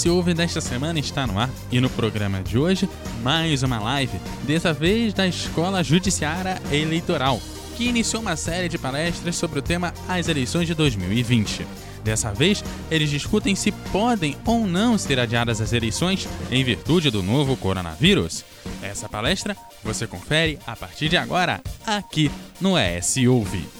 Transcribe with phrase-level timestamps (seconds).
[0.00, 2.88] S Ouve desta semana está no ar e no programa de hoje,
[3.22, 7.38] mais uma live, dessa vez da Escola Judiciária Eleitoral,
[7.76, 11.66] que iniciou uma série de palestras sobre o tema As Eleições de 2020.
[12.02, 17.22] Dessa vez, eles discutem se podem ou não ser adiadas as eleições em virtude do
[17.22, 18.42] novo coronavírus.
[18.82, 19.54] Essa palestra
[19.84, 23.79] você confere a partir de agora, aqui no ES Ouve.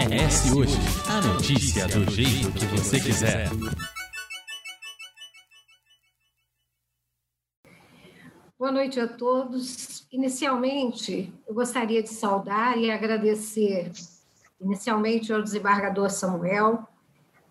[0.00, 0.78] ES Hoje,
[1.10, 3.50] a notícia do jeito que você quiser.
[8.58, 10.06] Boa noite a todos.
[10.10, 13.92] Inicialmente, eu gostaria de saudar e agradecer,
[14.58, 16.88] inicialmente, ao desembargador Samuel,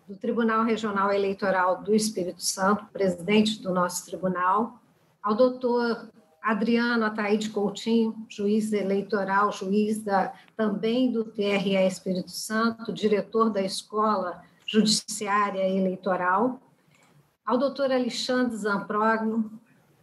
[0.08, 4.80] do Tribunal Regional Eleitoral do Espírito Santo, presidente do nosso tribunal,
[5.22, 6.10] ao doutor
[6.42, 14.42] Adriano Ataíde Coutinho, juiz eleitoral, juiz da, também do TRE Espírito Santo, diretor da Escola
[14.66, 16.60] Judiciária Eleitoral,
[17.44, 19.60] ao doutor Alexandre Zamprogno,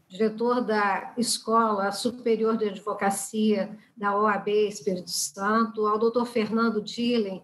[0.07, 7.41] diretor da Escola Superior de Advocacia da OAB Espírito Santo, ao doutor Fernando Dillen,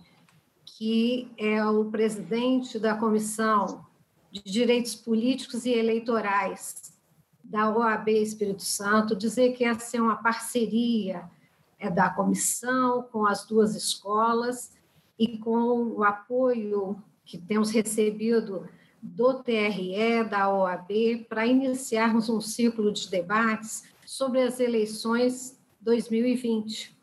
[0.65, 3.85] que é o presidente da Comissão
[4.31, 6.92] de Direitos Políticos e Eleitorais
[7.53, 11.29] da OAB Espírito Santo, dizer que essa é uma parceria
[11.77, 14.71] é, da comissão com as duas escolas
[15.19, 18.67] e com o apoio que temos recebido
[18.99, 26.97] do TRE, da OAB, para iniciarmos um ciclo de debates sobre as eleições 2020.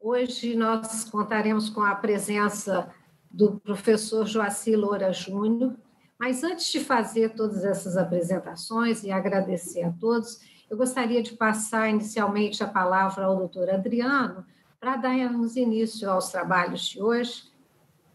[0.00, 2.92] Hoje nós contaremos com a presença
[3.30, 5.76] do professor Joaci Loura Júnior,
[6.18, 11.88] mas antes de fazer todas essas apresentações e agradecer a todos, eu gostaria de passar
[11.88, 14.44] inicialmente a palavra ao doutor Adriano
[14.80, 17.44] para darmos início aos trabalhos de hoje.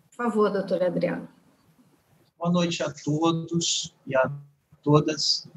[0.10, 1.28] Por favor, doutor Adriano.
[2.38, 4.32] Boa noite a todos e a
[4.84, 5.48] todas.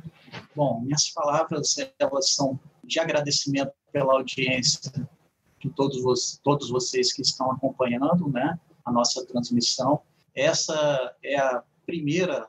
[0.54, 4.92] Bom, minhas palavras elas são de agradecimento pela audiência
[5.58, 10.00] de todos, todos vocês que estão acompanhando né, a nossa transmissão.
[10.34, 12.48] Essa é a primeira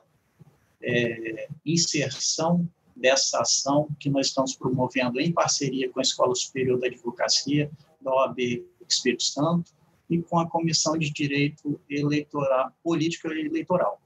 [0.82, 6.88] é, inserção dessa ação que nós estamos promovendo em parceria com a Escola Superior da
[6.88, 9.72] Advocacia da OAB Espírito Santo
[10.08, 14.00] e com a Comissão de Direito Eleitoral, Política Eleitoral.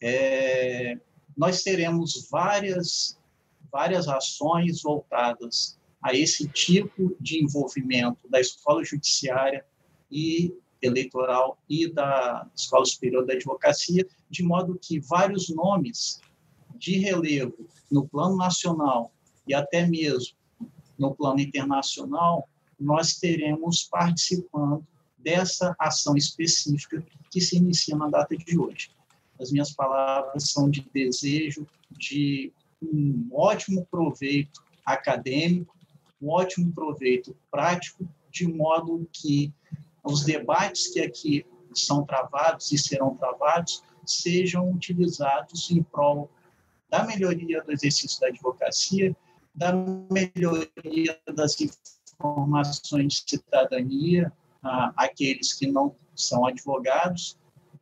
[0.00, 0.98] É,
[1.36, 3.18] nós teremos várias,
[3.70, 9.64] várias ações voltadas a esse tipo de envolvimento da escola judiciária
[10.10, 10.54] e
[10.84, 16.20] eleitoral e da Escola Superior da Advocacia, de modo que vários nomes
[16.76, 19.12] de relevo no plano nacional
[19.46, 20.36] e até mesmo
[20.98, 24.86] no plano internacional, nós teremos participando
[25.18, 28.90] dessa ação específica que se inicia na data de hoje.
[29.40, 32.52] As minhas palavras são de desejo de
[32.82, 35.74] um ótimo proveito acadêmico,
[36.20, 39.52] um ótimo proveito prático, de modo que
[40.04, 46.30] os debates que aqui são travados e serão travados sejam utilizados em prol
[46.90, 49.16] da melhoria do exercício da advocacia,
[49.54, 54.32] da melhoria das informações de cidadania
[54.96, 57.38] àqueles que não são advogados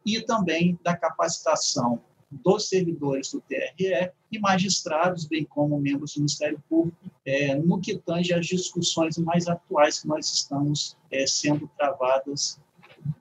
[0.06, 6.62] e também da capacitação dos servidores do TRE e magistrados, bem como membros do Ministério
[6.68, 12.58] Público, é, no que tange às discussões mais atuais que nós estamos é, sendo travadas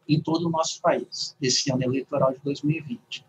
[0.07, 3.25] em todo o nosso país, esse ano eleitoral de 2020.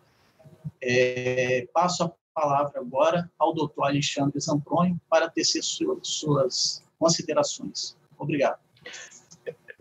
[0.81, 7.97] É, passo a palavra agora ao doutor Alexandre Zampronho para tecer suas, suas considerações.
[8.17, 8.59] Obrigado.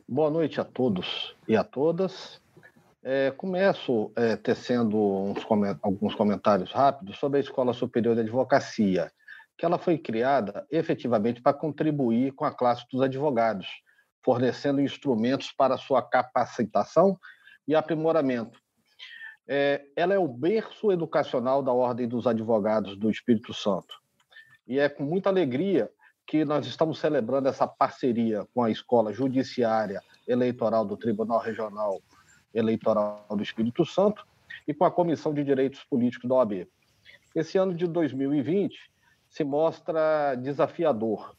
[0.09, 2.42] Boa noite a todos e a todas.
[3.05, 5.45] É, começo é, tecendo uns,
[5.83, 9.11] alguns comentários rápidos sobre a Escola Superior de Advocacia,
[9.59, 13.67] que ela foi criada efetivamente para contribuir com a classe dos advogados,
[14.25, 17.19] fornecendo instrumentos para sua capacitação
[17.67, 18.61] e aprimoramento.
[19.49, 23.97] É, ela é o berço educacional da Ordem dos Advogados do Espírito Santo.
[24.65, 25.91] E é com muita alegria
[26.25, 32.01] que nós estamos celebrando essa parceria com a Escola Judiciária Eleitoral do Tribunal Regional
[32.55, 34.27] Eleitoral do Espírito Santo
[34.67, 36.69] e com a Comissão de Direitos Políticos da OAB.
[37.35, 38.91] Esse ano de 2020
[39.29, 41.35] se mostra desafiador,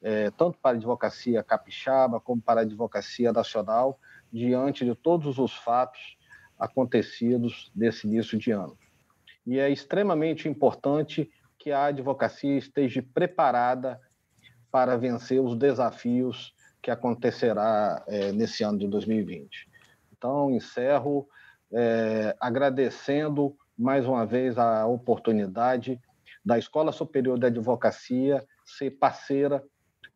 [0.00, 3.98] é, tanto para a advocacia capixaba como para a advocacia nacional,
[4.32, 6.16] diante de todos os fatos
[6.58, 8.76] acontecidos desse início de ano.
[9.46, 14.00] E é extremamente importante que a advocacia esteja preparada
[14.70, 19.67] para vencer os desafios que acontecerá é, nesse ano de 2020.
[20.18, 21.28] Então, encerro
[21.72, 26.00] é, agradecendo mais uma vez a oportunidade
[26.44, 29.64] da Escola Superior de Advocacia ser parceira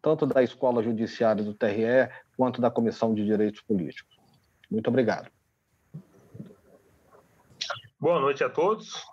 [0.02, 4.19] tanto da Escola Judiciária do TRE quanto da Comissão de Direitos Políticos.
[4.69, 5.31] Muito obrigado.
[8.00, 9.06] Boa noite a todos.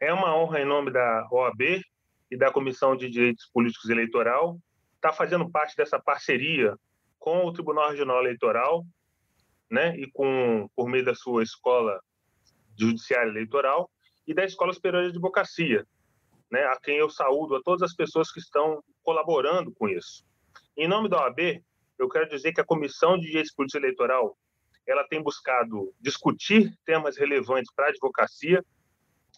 [0.00, 1.80] É uma honra, em nome da OAB
[2.28, 4.58] e da Comissão de Direitos Políticos Eleitoral,
[4.96, 6.74] estar fazendo parte dessa parceria
[7.20, 8.84] com o Tribunal Regional Eleitoral,
[9.72, 11.98] né, e com por meio da sua escola
[12.78, 13.90] judiciária eleitoral
[14.26, 15.86] e da Escola Superior de Advocacia,
[16.50, 20.26] né, a quem eu saúdo a todas as pessoas que estão colaborando com isso.
[20.76, 21.64] Em nome da OAB,
[21.98, 24.36] eu quero dizer que a Comissão de Direitos Políticos Eleitoral
[24.86, 28.62] ela tem buscado discutir temas relevantes para a advocacia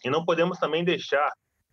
[0.03, 1.31] e não podemos também deixar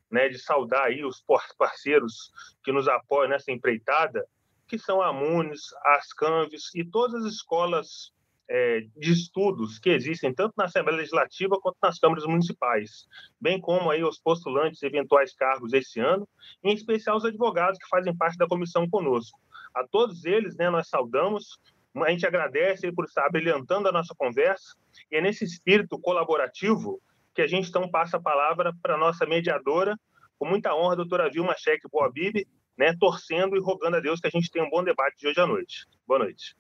[0.09, 1.25] né, de saudar aí os
[1.59, 2.31] parceiros
[2.63, 4.25] que nos apoiam nessa empreitada,
[4.69, 8.13] que são a MUNES, as CANVES e todas as escolas
[8.49, 13.07] é, de estudos que existem tanto na Assembleia Legislativa quanto nas câmaras municipais,
[13.41, 16.29] bem como aí os postulantes eventuais cargos esse ano,
[16.63, 19.39] em especial os advogados que fazem parte da comissão conosco.
[19.75, 21.59] A todos eles, né, nós saudamos
[22.01, 24.75] a gente agradece por estar brilhantando a nossa conversa
[25.11, 27.01] e é nesse espírito colaborativo
[27.35, 29.99] que a gente então passa a palavra para a nossa mediadora,
[30.39, 32.47] com muita honra, doutora Vilma Cheque Boabib,
[32.77, 35.41] né, torcendo e rogando a Deus que a gente tenha um bom debate de hoje
[35.41, 35.87] à noite.
[36.07, 36.57] Boa noite.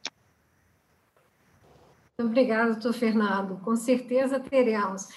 [2.26, 3.60] Obrigada, doutor Fernando.
[3.62, 5.08] Com certeza teremos.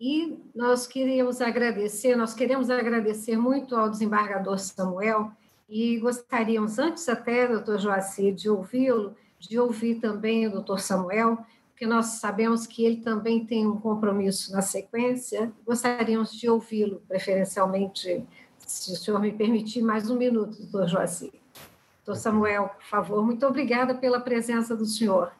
[0.00, 5.30] E nós queríamos agradecer, nós queremos agradecer muito ao desembargador Samuel
[5.68, 11.38] e gostaríamos, antes até, doutor Joacir, de ouvi-lo, de ouvir também o doutor Samuel,
[11.70, 15.52] porque nós sabemos que ele também tem um compromisso na sequência.
[15.64, 18.26] Gostaríamos de ouvi-lo, preferencialmente,
[18.58, 21.32] se o senhor me permitir, mais um minuto, doutor Joacir.
[22.04, 25.32] Doutor Samuel, por favor, muito obrigada pela presença do senhor.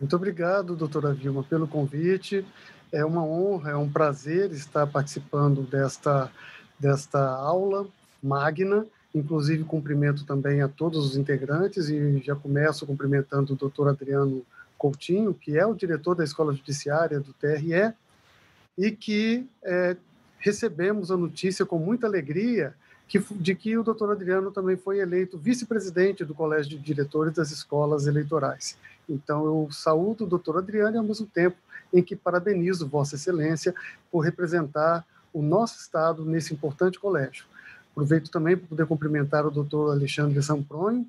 [0.00, 2.44] Muito obrigado, doutora Vilma, pelo convite.
[2.92, 6.30] É uma honra, é um prazer estar participando desta,
[6.78, 7.86] desta aula
[8.22, 14.44] magna Inclusive, cumprimento também a todos os integrantes e já começo cumprimentando o doutor Adriano
[14.76, 17.94] Coutinho, que é o diretor da Escola Judiciária do TRE,
[18.76, 19.96] e que é,
[20.38, 22.74] recebemos a notícia com muita alegria
[23.08, 27.50] que, de que o doutor Adriano também foi eleito vice-presidente do Colégio de Diretores das
[27.50, 28.76] Escolas Eleitorais.
[29.08, 31.56] Então, eu saúdo o doutor Adriano e, ao mesmo tempo,
[31.92, 33.74] em que parabenizo Vossa Excelência
[34.10, 37.44] por representar o nosso Estado nesse importante colégio.
[37.92, 41.06] Aproveito também para poder cumprimentar o doutor Alexandre Sampronho,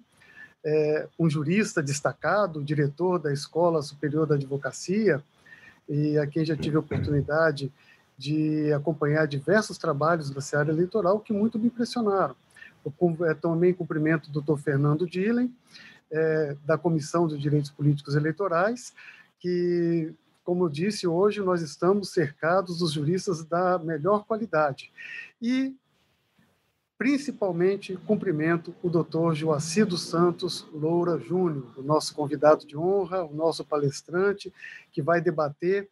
[0.64, 5.24] é, um jurista destacado, diretor da Escola Superior da Advocacia,
[5.88, 7.72] e a quem já tive a oportunidade
[8.18, 12.36] de acompanhar diversos trabalhos da área eleitoral que muito me impressionaram.
[12.86, 15.54] Eu é, também cumprimento o doutor Fernando Dillen,
[16.12, 18.94] é, da Comissão de Direitos Políticos Eleitorais,
[19.40, 20.14] que,
[20.44, 24.92] como eu disse, hoje nós estamos cercados dos juristas da melhor qualidade.
[25.42, 25.76] E
[26.98, 33.34] principalmente cumprimento o doutor Joacir dos Santos Loura Júnior, o nosso convidado de honra, o
[33.36, 34.52] nosso palestrante,
[34.92, 35.88] que vai debater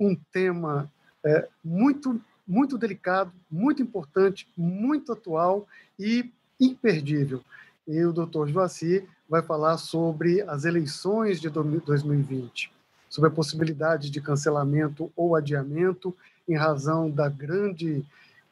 [0.00, 0.90] um tema
[1.22, 5.66] é, muito, muito delicado, muito importante, muito atual
[5.98, 7.42] e imperdível.
[7.86, 12.72] E o doutor Joacir vai falar sobre as eleições de 2020,
[13.08, 16.14] sobre a possibilidade de cancelamento ou adiamento
[16.48, 18.04] em razão da grande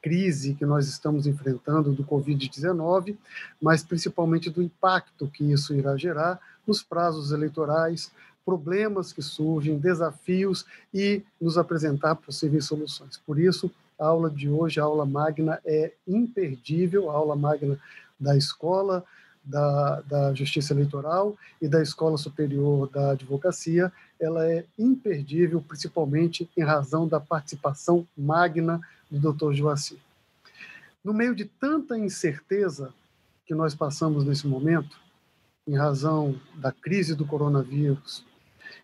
[0.02, 3.16] crise que nós estamos enfrentando do Covid-19,
[3.60, 8.12] mas principalmente do impacto que isso irá gerar nos prazos eleitorais,
[8.44, 13.16] problemas que surgem, desafios e nos apresentar possíveis soluções.
[13.16, 17.78] Por isso, a aula de hoje, a aula magna, é imperdível, a aula magna
[18.20, 19.04] da escola,
[19.44, 26.62] da, da Justiça Eleitoral e da Escola Superior da Advocacia, ela é imperdível, principalmente em
[26.62, 29.52] razão da participação magna do Dr.
[29.52, 29.98] Joacir.
[31.04, 32.94] No meio de tanta incerteza
[33.46, 34.98] que nós passamos nesse momento,
[35.66, 38.24] em razão da crise do coronavírus,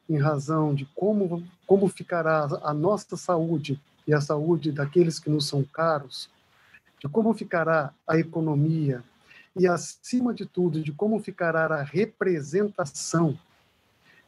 [0.08, 5.46] em razão de como, como ficará a nossa saúde e a saúde daqueles que nos
[5.46, 6.28] são caros,
[6.98, 9.02] de como ficará a economia
[9.56, 13.38] e, acima de tudo, de como ficará a representação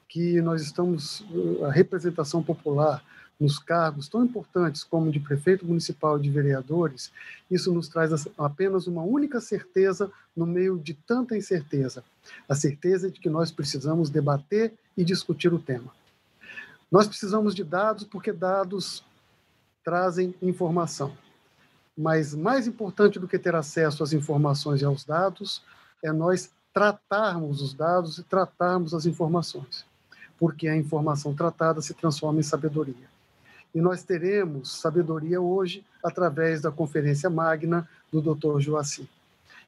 [0.09, 1.25] que nós estamos,
[1.64, 3.02] a representação popular
[3.41, 7.11] nos cargos tão importantes como de prefeito municipal e de vereadores,
[7.50, 12.05] isso nos traz apenas uma única certeza no meio de tanta incerteza:
[12.49, 15.93] a certeza de que nós precisamos debater e discutir o tema.
[16.91, 19.05] Nós precisamos de dados porque dados
[19.83, 21.17] trazem informação.
[21.97, 25.63] Mas mais importante do que ter acesso às informações e aos dados
[26.03, 29.85] é nós tratarmos os dados e tratarmos as informações.
[30.39, 33.09] porque a informação tratada se transforma em sabedoria.
[33.73, 38.59] E nós teremos sabedoria hoje através da conferência magna do Dr.
[38.59, 39.09] Joaci.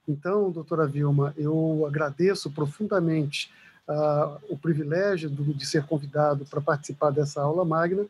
[0.09, 3.53] Então, doutora Vilma, eu agradeço profundamente
[3.89, 8.05] uh, o privilégio do, de ser convidado para participar dessa aula magna.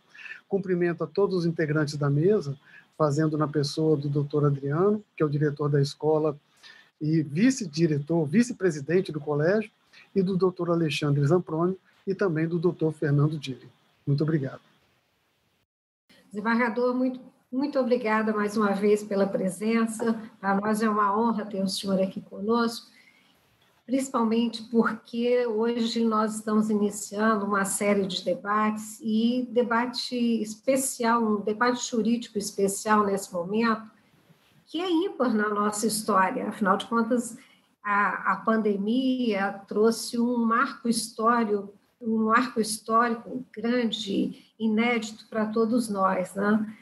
[0.49, 2.57] Cumprimento a todos os integrantes da mesa,
[2.97, 6.37] fazendo na pessoa do doutor Adriano, que é o diretor da escola
[7.01, 9.71] e vice-diretor, vice-presidente do colégio,
[10.15, 13.69] e do doutor Alexandre Zamproni e também do doutor Fernando Dili.
[14.07, 14.61] Muito obrigado.
[16.31, 17.21] Desembargador, muito,
[17.51, 20.21] muito obrigada mais uma vez pela presença.
[20.41, 22.94] Para nós é uma honra ter o senhor aqui conosco
[23.87, 31.87] principalmente porque hoje nós estamos iniciando uma série de debates e debate especial, um debate
[31.89, 33.83] jurídico especial nesse momento,
[34.67, 36.49] que é ímpar na nossa história.
[36.49, 37.37] Afinal de contas,
[37.83, 46.35] a, a pandemia trouxe um marco histórico, um marco histórico grande, inédito para todos nós,
[46.35, 46.75] né?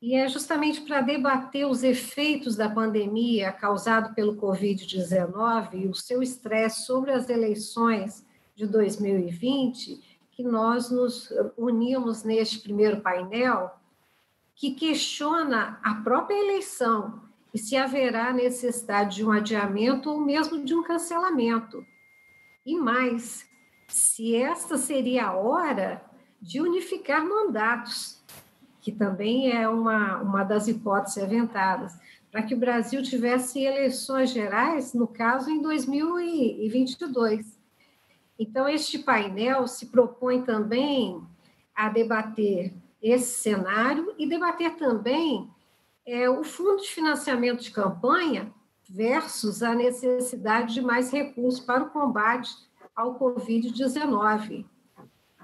[0.00, 6.22] E é justamente para debater os efeitos da pandemia causado pelo Covid-19 e o seu
[6.22, 8.24] estresse sobre as eleições
[8.56, 13.70] de 2020 que nós nos unimos neste primeiro painel,
[14.54, 17.20] que questiona a própria eleição
[17.52, 21.84] e se haverá necessidade de um adiamento ou mesmo de um cancelamento.
[22.64, 23.46] E mais,
[23.86, 26.02] se esta seria a hora
[26.40, 28.19] de unificar mandatos
[28.80, 31.98] que também é uma, uma das hipóteses aventadas,
[32.30, 37.58] para que o Brasil tivesse eleições gerais, no caso, em 2022.
[38.38, 41.20] Então, este painel se propõe também
[41.74, 42.72] a debater
[43.02, 45.50] esse cenário e debater também
[46.06, 48.52] é, o fundo de financiamento de campanha
[48.88, 52.50] versus a necessidade de mais recursos para o combate
[52.94, 54.64] ao Covid-19.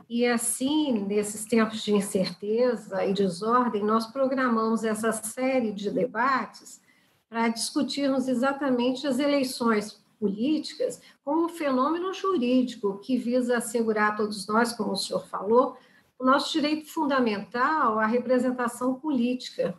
[0.09, 6.81] E assim, nesses tempos de incerteza e desordem, nós programamos essa série de debates
[7.29, 14.47] para discutirmos exatamente as eleições políticas como um fenômeno jurídico que visa assegurar a todos
[14.47, 15.77] nós, como o senhor falou,
[16.19, 19.77] o nosso direito fundamental à representação política.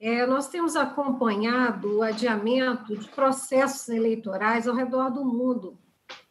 [0.00, 5.76] É, nós temos acompanhado o adiamento de processos eleitorais ao redor do mundo.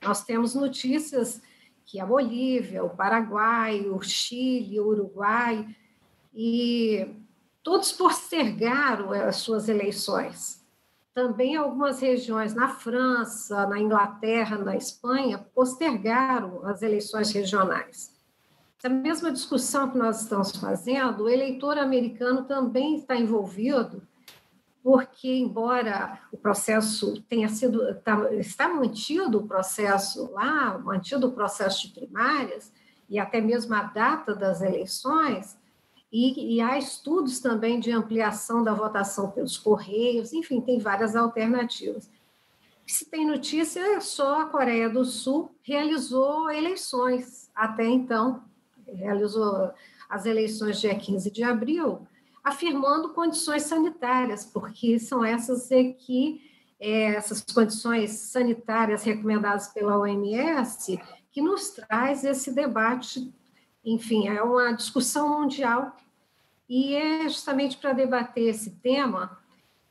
[0.01, 1.41] Nós temos notícias
[1.87, 5.65] que é a Bolívia, o Paraguai, o Chile, o Uruguai,
[6.35, 7.15] e
[7.63, 10.61] todos postergaram as suas eleições.
[11.13, 18.13] Também algumas regiões na França, na Inglaterra, na Espanha, postergaram as eleições regionais.
[18.77, 24.05] Essa mesma discussão que nós estamos fazendo, o eleitor americano também está envolvido
[24.87, 31.85] porque, embora o processo tenha sido, tá, está mantido o processo lá, mantido o processo
[31.85, 32.71] de primárias,
[33.09, 35.59] e até mesmo a data das eleições,
[36.09, 42.09] e, e, há estudos também de ampliação da votação pelos correios, enfim, tem várias alternativas.
[42.85, 48.41] Se tem notícia, só a Coreia do Sul realizou eleições, até então,
[48.87, 49.69] realizou
[50.09, 52.07] as eleições dia 15 de abril,
[52.47, 55.67] afirmando condições sanitárias, porque são essas
[56.05, 56.41] que
[56.79, 60.99] é, essas condições sanitárias recomendadas pela OMS
[61.31, 63.33] que nos traz esse debate.
[63.83, 65.95] Enfim, é uma discussão mundial
[66.69, 69.37] e é justamente para debater esse tema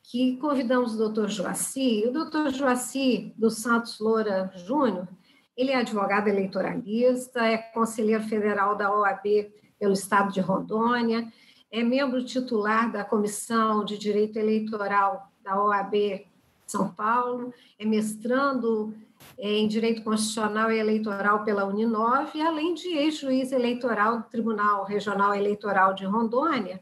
[0.02, 2.04] que convidamos o doutor Joaci.
[2.06, 5.08] O doutor Joaci dos Santos Loura Júnior,
[5.56, 11.30] ele é advogado eleitoralista, é conselheiro federal da OAB pelo estado de Rondônia,
[11.70, 16.26] é membro titular da Comissão de Direito Eleitoral da OAB
[16.66, 18.94] São Paulo, é mestrando
[19.38, 25.94] em Direito Constitucional e Eleitoral pela Uninove, além de ex-juiz eleitoral do Tribunal Regional Eleitoral
[25.94, 26.80] de Rondônia.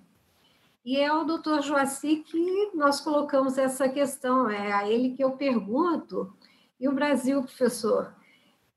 [0.85, 5.33] E é o doutor Joaci que nós colocamos essa questão, é a ele que eu
[5.33, 6.33] pergunto.
[6.79, 8.15] E o Brasil, professor,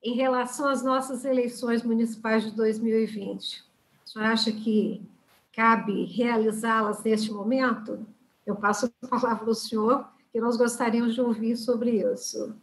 [0.01, 3.63] em relação às nossas eleições municipais de 2020,
[4.05, 5.01] o senhor acha que
[5.57, 8.05] cabe realizá-las neste momento?
[8.45, 12.55] Eu passo a palavra ao senhor, que nós gostaríamos de ouvir sobre isso.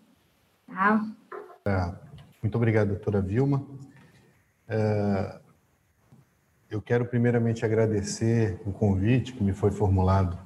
[0.65, 1.05] Tá?
[1.67, 1.93] É,
[2.41, 3.67] muito obrigado, doutora Vilma.
[4.69, 5.41] É,
[6.71, 10.39] eu quero primeiramente agradecer o convite que me foi formulado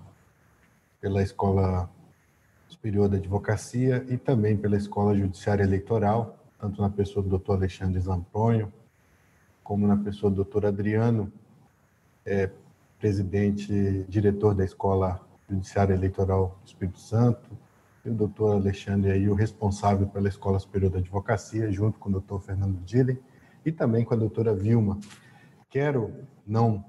[1.02, 1.90] pela Escola
[2.66, 8.00] Superior da Advocacia e também pela Escola Judiciária Eleitoral, tanto na pessoa do doutor Alexandre
[8.00, 8.72] Zamponho,
[9.62, 11.30] como na pessoa do doutor Adriano,
[12.28, 12.50] é
[12.98, 17.50] presidente, diretor da Escola Judiciária Eleitoral do Espírito Santo,
[18.04, 22.12] e o doutor Alexandre aí, o responsável pela Escola Superior da Advocacia, junto com o
[22.12, 23.18] doutor Fernando Dillen,
[23.64, 24.98] e também com a doutora Vilma.
[25.70, 26.12] Quero,
[26.46, 26.84] não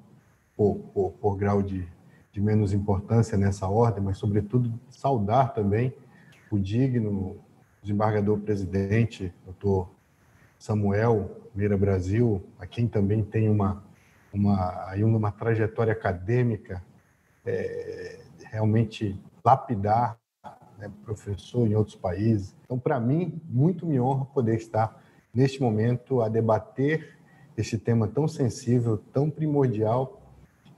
[0.55, 1.87] por, por, por grau de,
[2.31, 5.93] de menos importância nessa ordem, mas, sobretudo, saudar também
[6.51, 7.37] o digno
[7.81, 9.89] desembargador presidente, doutor
[10.57, 13.83] Samuel Meira Brasil, a quem também tem uma,
[14.33, 16.83] uma, aí uma trajetória acadêmica
[17.45, 20.17] é, realmente lapidar,
[20.77, 22.55] né, professor em outros países.
[22.63, 25.01] Então, para mim, muito me honra poder estar
[25.33, 27.17] neste momento a debater
[27.57, 30.21] este tema tão sensível, tão primordial,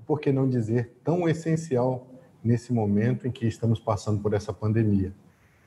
[0.05, 2.07] por que não dizer tão essencial
[2.43, 5.13] nesse momento em que estamos passando por essa pandemia.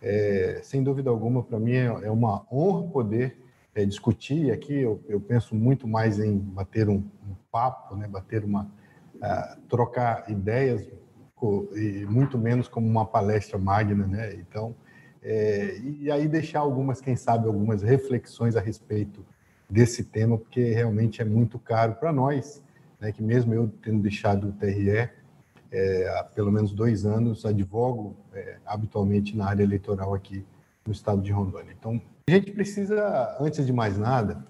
[0.02, 3.38] É, sem dúvida alguma, para mim é, é, uma honra poder
[3.74, 4.52] é, discutir.
[4.52, 8.70] Aqui eu, eu, penso muito mais em bater um, um papo, né, bater uma,
[9.16, 10.86] uh, trocar ideias
[11.74, 14.34] e muito menos como uma palestra magna, né?
[14.34, 14.74] Então,
[15.22, 19.24] é, e aí deixar algumas, quem sabe, algumas reflexões a respeito
[19.68, 22.62] desse tema, porque realmente é muito caro para nós,
[22.98, 23.12] né?
[23.12, 25.10] Que mesmo eu tendo deixado o TRE
[25.70, 30.46] é, há pelo menos dois anos, advogo é, habitualmente na área eleitoral aqui
[30.86, 31.74] no estado de Rondônia.
[31.78, 34.46] Então, a gente precisa, antes de mais nada,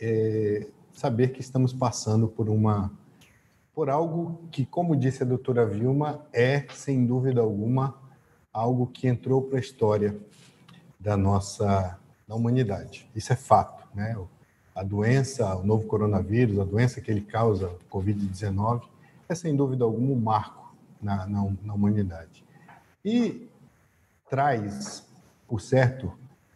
[0.00, 2.90] é, saber que estamos passando por uma
[3.74, 7.94] por algo que, como disse a doutora Vilma, é, sem dúvida alguma,
[8.52, 10.18] algo que entrou para a história
[10.98, 13.08] da nossa da humanidade.
[13.14, 14.16] Isso é fato, né?
[14.74, 18.82] A doença, o novo coronavírus, a doença que ele causa, Covid-19,
[19.28, 22.44] é sem dúvida alguma um marco na, na, na humanidade.
[23.04, 23.48] E
[24.28, 25.07] traz,
[25.48, 26.12] por certo,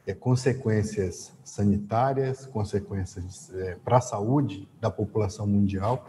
[0.06, 6.06] é, consequências sanitárias, consequências é, para a saúde da população mundial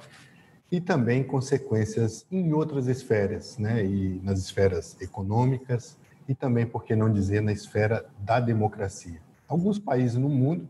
[0.70, 3.86] e também consequências em outras esferas, né?
[3.86, 5.98] E nas esferas econômicas
[6.28, 9.22] e também, por que não dizer, na esfera da democracia.
[9.48, 10.68] Alguns países no mundo,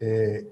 [0.00, 0.44] é,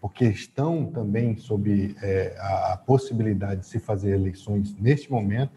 [0.00, 5.52] porque estão também sob é, a, a possibilidade de se fazer eleições neste momento,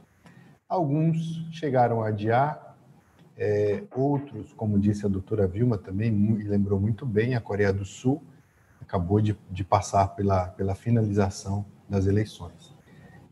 [0.68, 2.71] alguns chegaram a adiar,
[3.44, 7.84] é, outros, como disse a doutora Vilma também, e lembrou muito bem, a Coreia do
[7.84, 8.22] Sul
[8.80, 12.76] acabou de, de passar pela, pela finalização das eleições.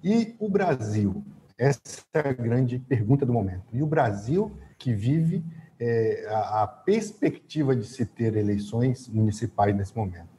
[0.04, 1.24] E o Brasil?
[1.56, 3.66] Essa é a grande pergunta do momento.
[3.72, 5.46] E o Brasil que vive
[5.80, 10.30] é, a, a, perspectiva de se ter eleições municipais nesse momento,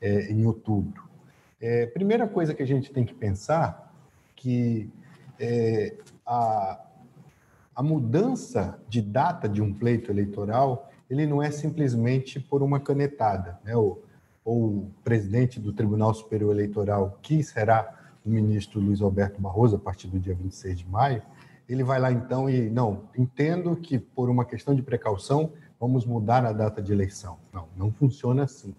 [0.00, 1.02] é, em outubro.
[1.60, 3.92] É, primeira coisa que a gente tem que pensar
[4.34, 4.88] que
[5.38, 6.80] é, a,
[7.74, 13.58] a mudança de data de um pleito eleitoral ele não é simplesmente por uma canetada,
[13.62, 13.76] né?
[13.76, 14.02] ou,
[14.42, 19.78] ou o presidente do Tribunal Superior Eleitoral, que será o ministro Luiz Alberto Barroso, a
[19.78, 21.22] partir do dia 26 de maio,
[21.68, 26.46] ele vai lá então e, não, entendo que por uma questão de precaução vamos mudar
[26.46, 27.38] a data de eleição.
[27.52, 28.74] Não, não funciona assim.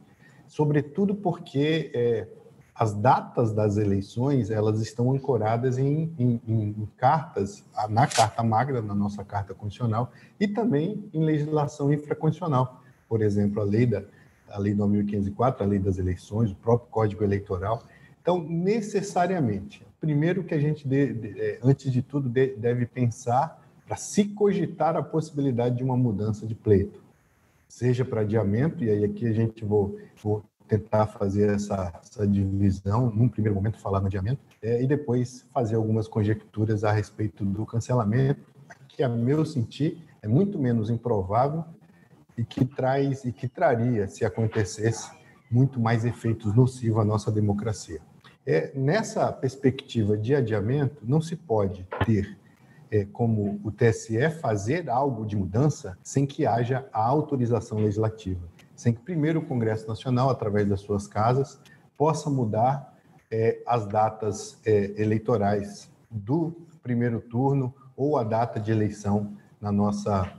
[0.47, 2.27] Sobretudo porque é,
[2.75, 8.95] as datas das eleições elas estão ancoradas em, em, em, cartas, na Carta Magna, na
[8.95, 12.81] nossa Carta Constitucional, e também em legislação infraconstitucional.
[13.07, 14.03] Por exemplo, a lei da
[14.53, 17.81] a lei 9504, a lei das eleições, o próprio Código Eleitoral.
[18.21, 23.61] Então, necessariamente, primeiro que a gente, de, de, é, antes de tudo, de, deve pensar
[23.85, 27.03] para se cogitar a possibilidade de uma mudança de pleito,
[27.67, 30.43] seja para adiamento, e aí aqui a gente vou, vou
[30.77, 35.75] tentar fazer essa, essa, divisão, num primeiro momento falar no adiamento, é, e depois fazer
[35.75, 38.41] algumas conjecturas a respeito do cancelamento,
[38.87, 41.63] que a meu sentir é muito menos improvável
[42.37, 45.11] e que traz e que traria, se acontecesse,
[45.49, 48.01] muito mais efeitos nocivos à nossa democracia.
[48.45, 52.37] É, nessa perspectiva de adiamento, não se pode ter
[52.91, 58.41] é, como o TSE fazer algo de mudança sem que haja a autorização legislativa,
[58.75, 61.59] sem que primeiro o Congresso Nacional, através das suas casas,
[61.97, 62.93] possa mudar
[63.31, 70.31] é, as datas é, eleitorais do primeiro turno ou a data de eleição na nossa,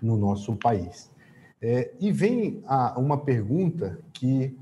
[0.00, 1.10] no nosso país.
[1.60, 4.56] É, e vem a, uma pergunta que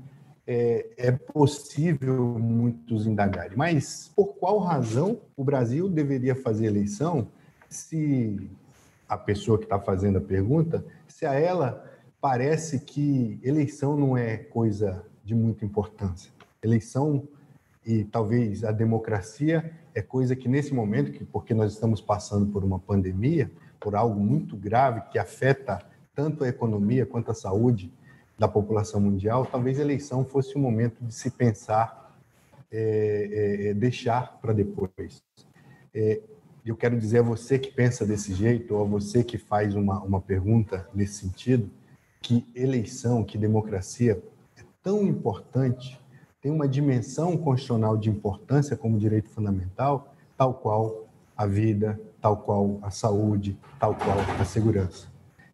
[0.47, 3.57] é, é, possível muitos indagarem.
[3.57, 7.27] Mas por qual razão o Brasil deveria fazer eleição
[7.69, 8.49] se
[9.07, 11.84] a pessoa que está fazendo a pergunta, se a ela
[12.25, 16.31] parece que eleição não é coisa de muita importância?
[16.59, 17.27] Eleição
[17.85, 22.63] e talvez a democracia é coisa que nesse momento, que porque nós estamos passando por
[22.63, 25.79] uma pandemia, por algo muito grave que afeta
[26.15, 27.93] tanto a economia quanto a saúde,
[28.39, 32.19] da população mundial, talvez a eleição fosse o momento de se pensar,
[32.71, 35.21] é, é, é deixar para depois.
[35.93, 36.21] É,
[36.65, 39.99] eu quero dizer a você que pensa desse jeito, ou a você que faz uma,
[39.99, 41.69] uma pergunta nesse sentido,
[42.25, 44.19] que eleição, que democracia
[44.57, 46.01] é tão importante,
[46.41, 51.07] tem uma dimensão constitucional de importância como direito fundamental, tal qual
[51.37, 55.07] a vida, tal qual a saúde, tal qual a segurança.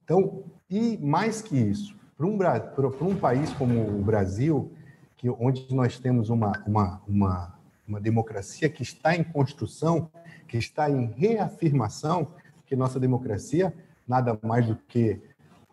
[0.05, 4.71] Então, e mais que isso, para um, para um país como o Brasil,
[5.17, 10.09] que, onde nós temos uma, uma, uma, uma democracia que está em construção,
[10.47, 12.29] que está em reafirmação,
[12.65, 13.73] que nossa democracia,
[14.07, 15.19] nada mais do que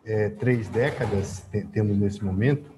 [0.05, 2.71] é, três décadas temos nesse momento,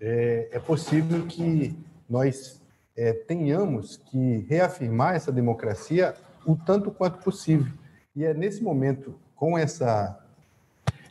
[0.00, 1.76] é, é possível que
[2.08, 2.60] nós
[2.96, 6.14] é, tenhamos que reafirmar essa democracia
[6.46, 7.72] o tanto quanto possível.
[8.14, 10.24] E é nesse momento, com essa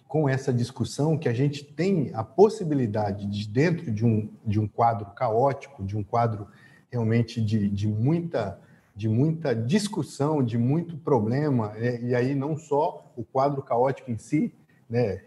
[0.08, 4.66] com essa discussão que a gente tem a possibilidade de dentro de um, de um
[4.66, 6.48] quadro caótico, de um quadro
[6.90, 8.58] realmente de, de muita
[8.96, 12.02] de muita discussão, de muito problema, né?
[12.02, 14.52] e aí não só o quadro caótico em si,
[14.90, 15.24] né?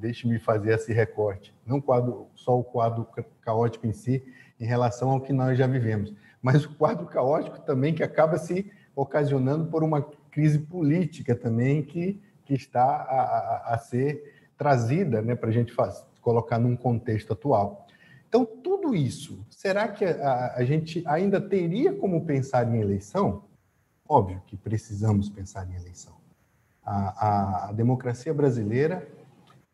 [0.00, 3.06] Deixe-me fazer esse recorte, não quadro, só o quadro
[3.40, 4.24] caótico em si,
[4.58, 8.70] em relação ao que nós já vivemos, mas o quadro caótico também que acaba se
[8.96, 13.20] ocasionando por uma crise política também que, que está a,
[13.70, 17.86] a, a ser trazida né, para a gente faz, colocar num contexto atual.
[18.28, 23.44] Então, tudo isso, será que a, a, gente ainda teria como pensar em eleição?
[24.06, 26.17] Óbvio que precisamos pensar em eleição.
[26.90, 29.06] A, a, a democracia brasileira,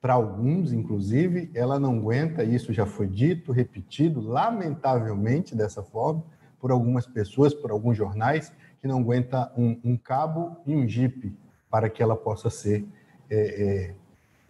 [0.00, 6.24] para alguns, inclusive, ela não aguenta, isso já foi dito, repetido, lamentavelmente dessa forma,
[6.58, 11.38] por algumas pessoas, por alguns jornais, que não aguenta um, um cabo e um jipe
[11.70, 12.84] para que ela possa ser
[13.30, 13.94] é,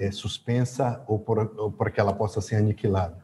[0.01, 3.23] é, é, suspensa ou, para que ela possa ser aniquilada.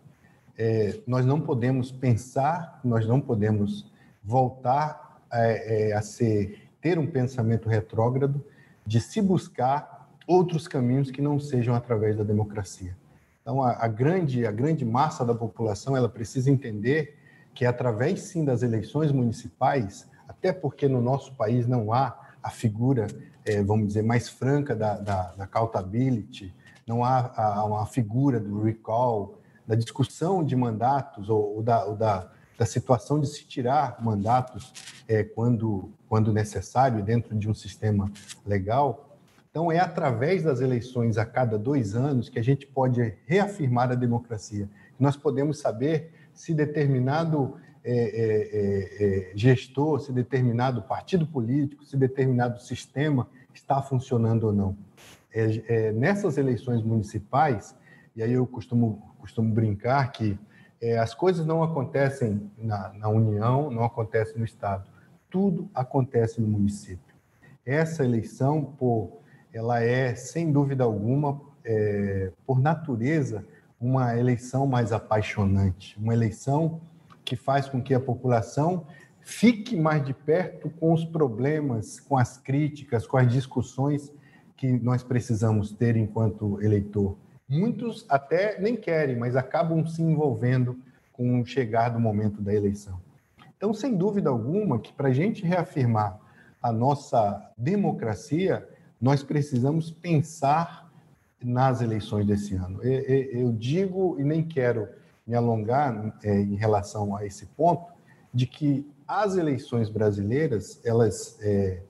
[0.58, 3.90] É, nós não podemos pensar, nós não podemos
[4.22, 8.44] voltar é, é, a ser ter um pensamento retrógrado
[8.90, 12.96] de se buscar outros caminhos que não sejam através da democracia.
[13.40, 17.16] Então, a, a, grande a grande massa da população ela precisa entender
[17.54, 23.06] que através sim das eleições municipais, até porque no nosso país não há a figura,
[23.44, 26.52] é, vamos dizer, mais franca da, da, da accountability,
[26.84, 31.94] não há a, a figura do recall, da discussão de mandatos ou, ou, da, ou
[31.94, 32.28] da,
[32.60, 34.72] da, situação de se tirar mandatos
[35.08, 38.12] é, quando, quando necessário dentro de um sistema
[38.46, 39.16] legal.
[39.50, 43.94] Então, é através das eleições a cada dois anos que a gente pode reafirmar a
[43.94, 44.68] democracia.
[44.98, 48.02] Nós podemos saber se determinado é, é,
[48.52, 54.76] é, é gestor, se determinado partido político, se determinado sistema está funcionando ou não.
[55.32, 57.74] É, é, nessas eleições municipais,
[58.14, 60.38] e aí eu costumo costumo brincar que
[60.80, 64.88] é, as coisas não acontecem na, na União, não acontecem no Estado.
[65.28, 67.14] Tudo acontece no município.
[67.64, 69.18] Essa eleição, por,
[69.52, 73.44] ela é, sem dúvida alguma, é, por natureza,
[73.80, 76.80] uma eleição mais apaixonante, uma eleição
[77.24, 78.86] que faz com que a população
[79.20, 84.12] fique mais de perto com os problemas, com as críticas, com as discussões
[84.56, 87.16] que nós precisamos ter enquanto eleitor.
[87.50, 90.78] Muitos até nem querem, mas acabam se envolvendo
[91.12, 93.00] com o chegar do momento da eleição.
[93.56, 96.16] Então, sem dúvida alguma, que para a gente reafirmar
[96.62, 98.66] a nossa democracia,
[99.00, 100.88] nós precisamos pensar
[101.42, 102.80] nas eleições desse ano.
[102.84, 104.88] Eu digo, e nem quero
[105.26, 107.92] me alongar é, em relação a esse ponto,
[108.32, 111.82] de que as eleições brasileiras, elas é,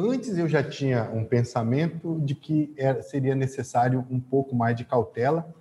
[0.00, 4.84] Antes eu já tinha um pensamento de que era, seria necessário um pouco mais de
[4.84, 5.52] cautela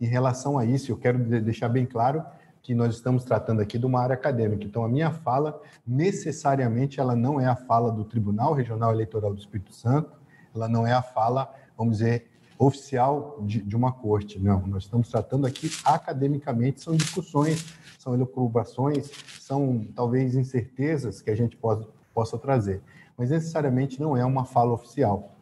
[0.00, 0.90] em relação a isso.
[0.90, 2.24] Eu quero deixar bem claro
[2.60, 4.64] que nós estamos tratando aqui de uma área acadêmica.
[4.64, 9.38] Então, a minha fala, necessariamente, ela não é a fala do Tribunal Regional Eleitoral do
[9.38, 10.10] Espírito Santo,
[10.52, 12.26] ela não é a fala, vamos dizer,
[12.58, 14.40] oficial de, de uma corte.
[14.40, 17.64] Não, nós estamos tratando aqui academicamente, são discussões,
[17.96, 22.82] são elucubrações, são talvez incertezas que a gente possa, possa trazer
[23.16, 25.32] mas necessariamente não é uma fala oficial,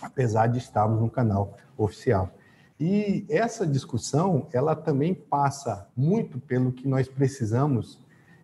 [0.00, 2.30] apesar de estarmos no canal oficial.
[2.78, 7.98] E essa discussão, ela também passa muito pelo que nós precisamos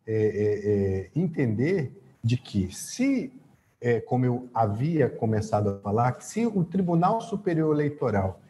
[0.06, 0.70] é, é,
[1.04, 1.92] é entender
[2.24, 3.32] de que se,
[3.80, 8.40] é, como eu havia começado a falar, que se o Tribunal Superior Eleitoral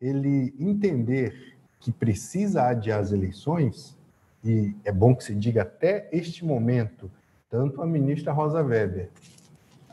[0.00, 3.96] ele entender que precisa adiar as eleições,
[4.44, 7.10] e é bom que se diga até este momento,
[7.48, 9.10] tanto a ministra Rosa Weber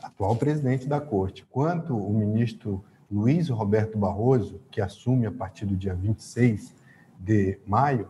[0.02, 5.76] atual presidente da corte, quanto o ministro Luiz Roberto Barroso, que assume a partir do
[5.76, 6.74] dia 26
[7.18, 8.08] de maio,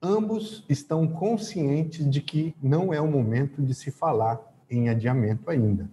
[0.00, 5.88] ambos estão conscientes de que não é o momento de se falar em adiamento ainda.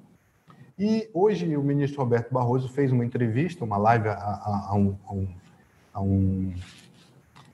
[0.78, 4.96] E hoje o ministro Roberto Barroso fez uma entrevista, uma live a, a, a, um,
[5.94, 6.54] a um,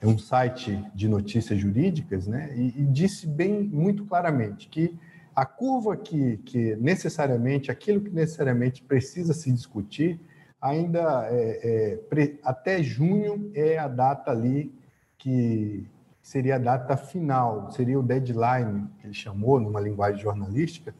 [0.00, 2.54] é um site de notícias jurídicas, né?
[2.56, 4.96] E, e disse bem, muito claramente, que
[5.36, 10.18] a curva que, que necessariamente, aquilo que necessariamente precisa se discutir,
[10.58, 14.74] ainda é, é, até junho é a data ali
[15.18, 15.86] que
[16.22, 20.94] seria a data final, seria o deadline, que ele chamou numa linguagem jornalística,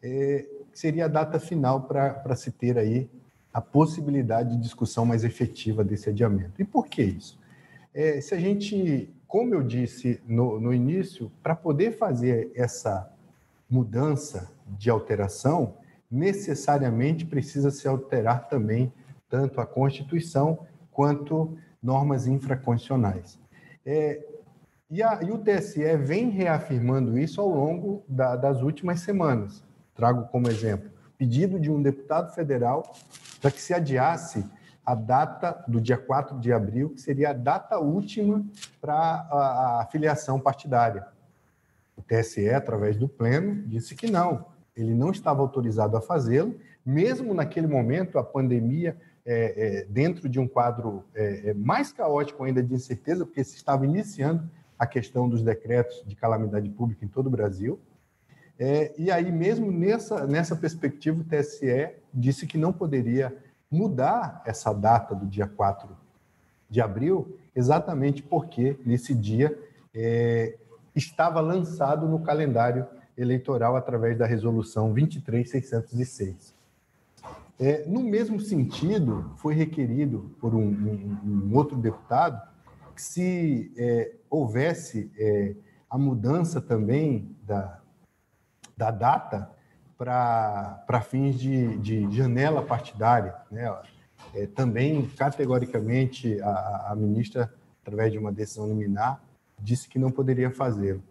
[0.00, 3.10] é, seria a data final para se ter aí
[3.52, 6.62] a possibilidade de discussão mais efetiva desse adiamento.
[6.62, 7.40] E por que isso?
[7.92, 13.10] É, se a gente, como eu disse no, no início, para poder fazer essa
[13.70, 15.76] mudança de alteração,
[16.10, 18.92] necessariamente precisa se alterar também
[19.28, 23.38] tanto a Constituição quanto normas infraconstitucionais.
[23.86, 24.26] É,
[24.90, 29.64] e, a, e, o TSE vem reafirmando isso ao longo da, das últimas semanas.
[29.94, 32.94] Trago como exemplo pedido de um deputado federal
[33.42, 34.42] para que se adiasse
[34.86, 38.42] a data do dia 4 de abril, que seria a data última
[38.80, 41.06] para a, a filiação partidária.
[42.00, 47.34] O TSE, através do Pleno, disse que não, ele não estava autorizado a fazê-lo, mesmo
[47.34, 52.62] naquele momento, a pandemia, é, é, dentro de um quadro é, é mais caótico ainda
[52.62, 57.26] de incerteza, porque se estava iniciando a questão dos decretos de calamidade pública em todo
[57.26, 57.78] o Brasil.
[58.58, 63.36] É, e aí, mesmo nessa, nessa perspectiva, o TSE disse que não poderia
[63.70, 65.94] mudar essa data do dia 4
[66.68, 69.56] de abril, exatamente porque nesse dia
[69.94, 70.56] é,
[71.00, 72.86] estava lançado no calendário
[73.16, 76.54] eleitoral através da resolução 23606.
[77.58, 82.40] É, no mesmo sentido, foi requerido por um, um, um outro deputado
[82.94, 85.54] que se é, houvesse é,
[85.88, 87.80] a mudança também da,
[88.76, 89.50] da data
[89.98, 93.34] para fins de, de, janela partidária.
[93.50, 93.70] Né?
[94.34, 99.22] É, também, categoricamente, a, a, ministra, através de uma decisão liminar,
[99.60, 101.02] disse que não poderia fazê-lo.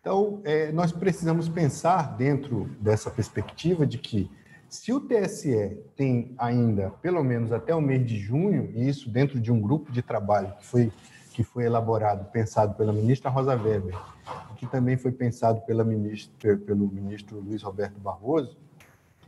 [0.00, 4.30] Então, é, nós precisamos pensar dentro dessa perspectiva de que,
[4.68, 9.40] se o TSE tem ainda, pelo menos até o mês de junho, e isso dentro
[9.40, 10.92] de um grupo de trabalho que foi,
[11.32, 13.98] que foi elaborado, pensado pela ministra Rosa Weber,
[14.56, 18.56] que também foi pensado pela ministra, pelo ministro Luiz Roberto Barroso,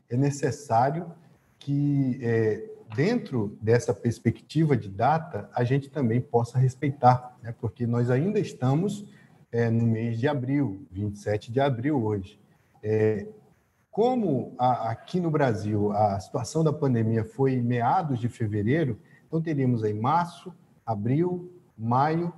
[0.08, 1.06] é necessário
[1.58, 7.54] que, é, dentro dessa perspectiva de data, a gente também possa respeitar, né?
[7.60, 9.04] porque nós ainda estamos
[9.52, 12.40] é, no mês de abril, 27 de abril hoje.
[12.82, 13.26] É,
[13.90, 19.40] como a, aqui no Brasil a situação da pandemia foi em meados de fevereiro, então
[19.40, 20.52] teríamos aí março,
[20.84, 22.32] abril, maio,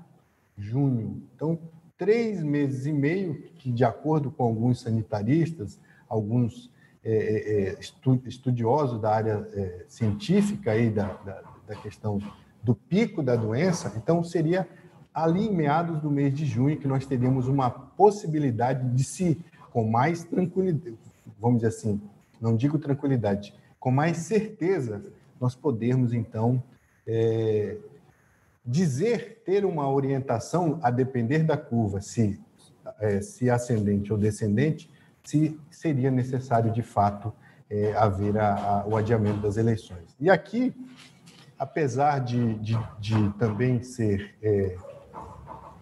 [0.56, 1.22] junho.
[1.34, 1.58] Então,
[1.96, 6.70] três meses e meio, que, de acordo com alguns sanitaristas, alguns
[7.04, 7.78] é, é, é
[8.26, 12.20] estudiosos da área é, científica aí da, da, da, questão
[12.62, 14.68] do pico da doença, então seria
[15.12, 19.88] ali em meados do mês de junho que nós teríamos uma possibilidade de se, com
[19.88, 20.96] mais tranquilidade,
[21.38, 22.00] vamos dizer assim,
[22.40, 25.02] não digo tranquilidade, com mais certeza,
[25.40, 26.62] nós podermos então
[27.06, 27.78] é,
[28.64, 32.38] dizer, ter uma orientação a depender da curva, se,
[33.00, 34.90] é, se ascendente ou descendente,
[35.24, 37.32] se seria necessário de fato
[37.68, 40.16] é, haver a, a, o adiamento das eleições.
[40.18, 40.74] E aqui,
[41.58, 44.76] apesar de, de, de também ser, é,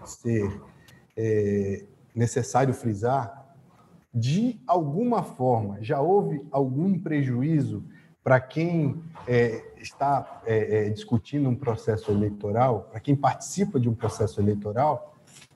[0.05, 0.61] ser
[1.17, 3.57] é, necessário frisar,
[4.13, 7.85] de alguma forma já houve algum prejuízo
[8.23, 13.95] para quem é, está é, é, discutindo um processo eleitoral, para quem participa de um
[13.95, 15.15] processo eleitoral,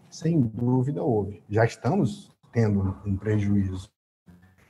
[0.09, 1.43] sem dúvida houve.
[1.51, 3.91] Já estamos tendo um prejuízo.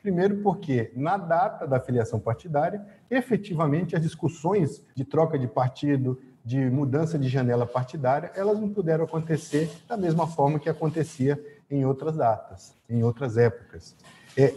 [0.02, 6.58] Primeiro, porque na data da filiação partidária, efetivamente as discussões de troca de partido, de
[6.70, 11.40] mudança de janela partidária, elas não puderam acontecer da mesma forma que acontecia
[11.70, 13.94] em outras datas, em outras épocas.
[14.36, 14.54] É,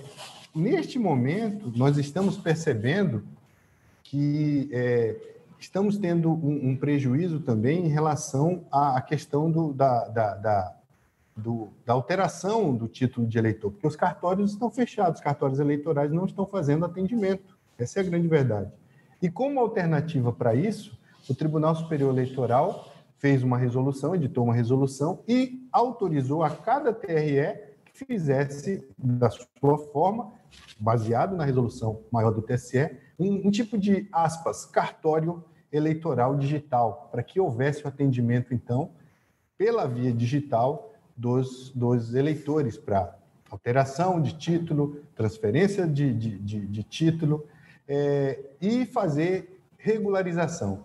[0.54, 3.24] neste momento, nós estamos percebendo
[4.04, 5.16] que é,
[5.60, 10.76] estamos tendo um, um, prejuízo também em relação à, questão do, da, da, da,
[11.36, 16.12] do, da alteração do título de eleitor, porque os cartórios estão fechados, os cartórios eleitorais
[16.12, 17.58] não estão fazendo atendimento.
[17.78, 18.72] Essa é a grande verdade.
[19.22, 20.98] E como alternativa para isso,
[21.30, 27.76] o Tribunal Superior Eleitoral fez uma resolução, editou uma resolução e autorizou a cada TRE
[27.86, 30.32] que fizesse da sua forma,
[30.80, 37.24] baseado na resolução maior do TSE, um, um tipo de, aspas, cartório eleitoral digital, para
[37.24, 38.92] que houvesse o atendimento, então,
[39.58, 43.16] pela via digital dos, dos eleitores, para
[43.50, 47.46] alteração de título, transferência de, de, de, de título
[47.88, 50.84] é, e fazer regularização.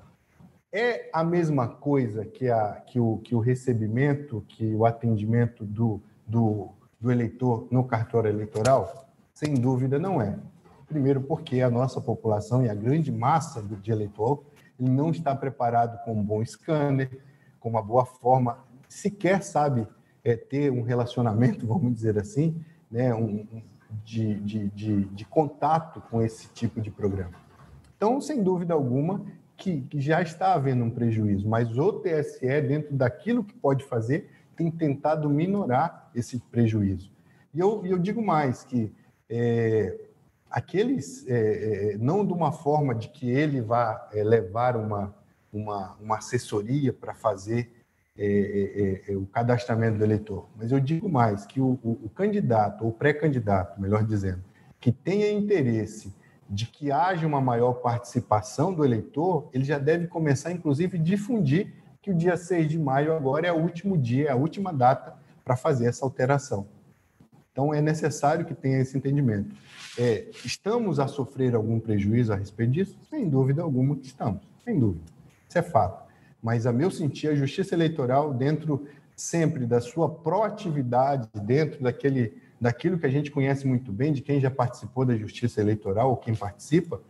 [0.72, 6.00] é a mesma coisa que, a, que, o, que o recebimento, que o atendimento do,
[6.26, 6.68] do,
[7.00, 9.08] do eleitor no cartório eleitoral?
[9.32, 10.38] Sem dúvida não é.
[10.86, 14.44] Primeiro, porque a nossa população e a grande massa de eleitor
[14.78, 17.10] ele não está preparado com um bom scanner,
[17.58, 19.86] com uma boa forma, sequer sabe
[20.24, 22.56] é, ter um relacionamento, vamos dizer assim,
[22.90, 23.46] né, um,
[24.04, 27.34] de, de, de, de contato com esse tipo de programa.
[27.96, 29.24] Então, sem dúvida alguma,
[29.56, 34.30] que, que, já está havendo um prejuízo, mas o TSE, dentro daquilo que pode fazer,
[34.56, 37.12] tem tentado minorar esse prejuízo.
[37.52, 38.92] E eu, eu digo mais, que
[39.28, 39.98] é,
[40.50, 45.14] aqueles, é, é, não de uma forma de que ele vá é, levar uma,
[45.52, 47.79] uma, uma assessoria para fazer
[48.22, 50.46] é, é, é, o cadastramento do eleitor.
[50.54, 54.44] Mas eu digo mais, que o, o, o candidato, ou pré-candidato, melhor dizendo,
[54.78, 56.14] que tenha interesse
[56.48, 62.10] de que haja uma maior participação do eleitor, ele já deve começar, inclusive, difundir que
[62.10, 65.56] o dia 6 de maio agora é o último dia, é a última data para
[65.56, 66.66] fazer essa alteração.
[67.52, 69.54] Então, é necessário que tenha esse entendimento.
[69.98, 72.98] É, estamos a sofrer algum prejuízo a respeito disso?
[73.08, 75.06] Sem dúvida alguma que estamos, sem dúvida.
[75.48, 76.09] Isso é fato
[76.42, 82.98] mas a meu sentir, a justiça eleitoral, dentro sempre da sua proatividade, dentro daquele, daquilo
[82.98, 86.34] que a gente conhece muito bem, de quem já participou da justiça eleitoral ou quem
[86.34, 87.00] participa,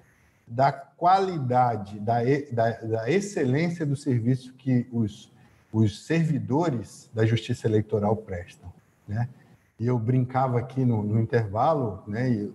[0.47, 2.19] da qualidade, da,
[2.51, 5.33] da, da excelência do serviço que os,
[5.73, 8.73] os servidores da justiça eleitoral prestam.
[9.07, 9.29] Né?
[9.79, 12.49] E eu brincava aqui no, no intervalo, né,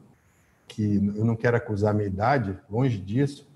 [0.68, 3.48] que eu não quero acusar minha idade, longe disso,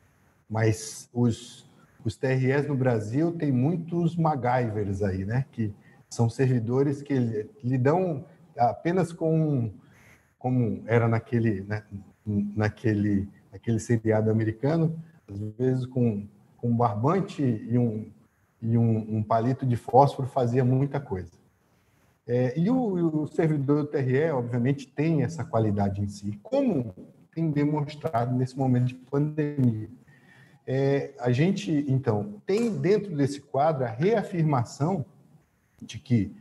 [0.50, 1.69] mas os
[2.04, 5.46] os TREs no Brasil tem muitos MacGyvers aí, né?
[5.52, 5.74] Que
[6.10, 8.26] são servidores que lidam
[8.58, 9.72] apenas com,
[10.38, 11.84] como era naquele, né?
[12.26, 18.12] naquele, naquele seriado americano, às vezes com, com um barbante e um,
[18.62, 21.32] e um, um palito de fósforo fazia muita coisa.
[22.28, 26.94] É, e o, o, servidor do TRE, obviamente, tem essa qualidade em si, como
[27.34, 29.90] tem demonstrado nesse momento de pandemia.
[30.72, 35.04] É, a gente, então, tem dentro desse quadro a reafirmação
[35.82, 36.32] de que,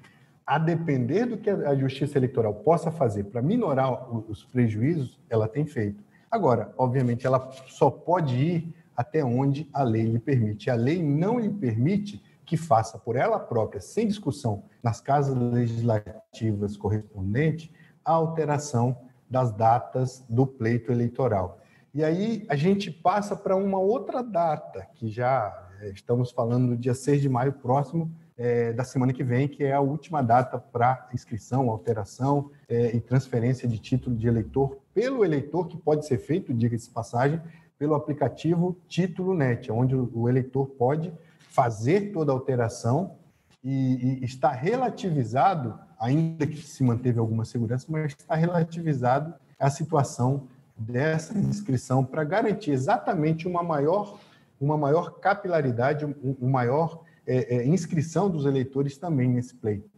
[0.46, 5.64] a depender do que a Justiça Eleitoral possa fazer para minorar os prejuízos, ela tem
[5.64, 6.04] feito.
[6.30, 10.68] Agora, obviamente, ela só pode ir até onde a lei lhe permite.
[10.68, 16.76] A lei não lhe permite que faça por ela própria, sem discussão, nas casas legislativas
[16.76, 17.70] correspondentes,
[18.04, 18.94] a alteração
[19.30, 21.62] das datas do pleito eleitoral.
[21.94, 26.76] E aí a gente passa para uma outra data, que já é, estamos falando no
[26.76, 30.58] dia 6 de maio próximo, é, da semana que vem, que é a última data
[30.58, 36.18] para inscrição, alteração é, e transferência de título de eleitor pelo eleitor, que pode ser
[36.18, 37.40] feito, diga-se passagem,
[37.78, 41.12] pelo aplicativo Título Net, onde o eleitor pode
[41.50, 43.16] fazer toda a alteração
[43.62, 50.48] e, e está relativizado, ainda que se manteve alguma segurança, mas está relativizado a situação
[50.78, 54.18] dessa inscrição para garantir exatamente uma maior,
[54.60, 59.90] uma maior capilaridade, uma maior é, é, inscrição dos eleitores também nesse pleito.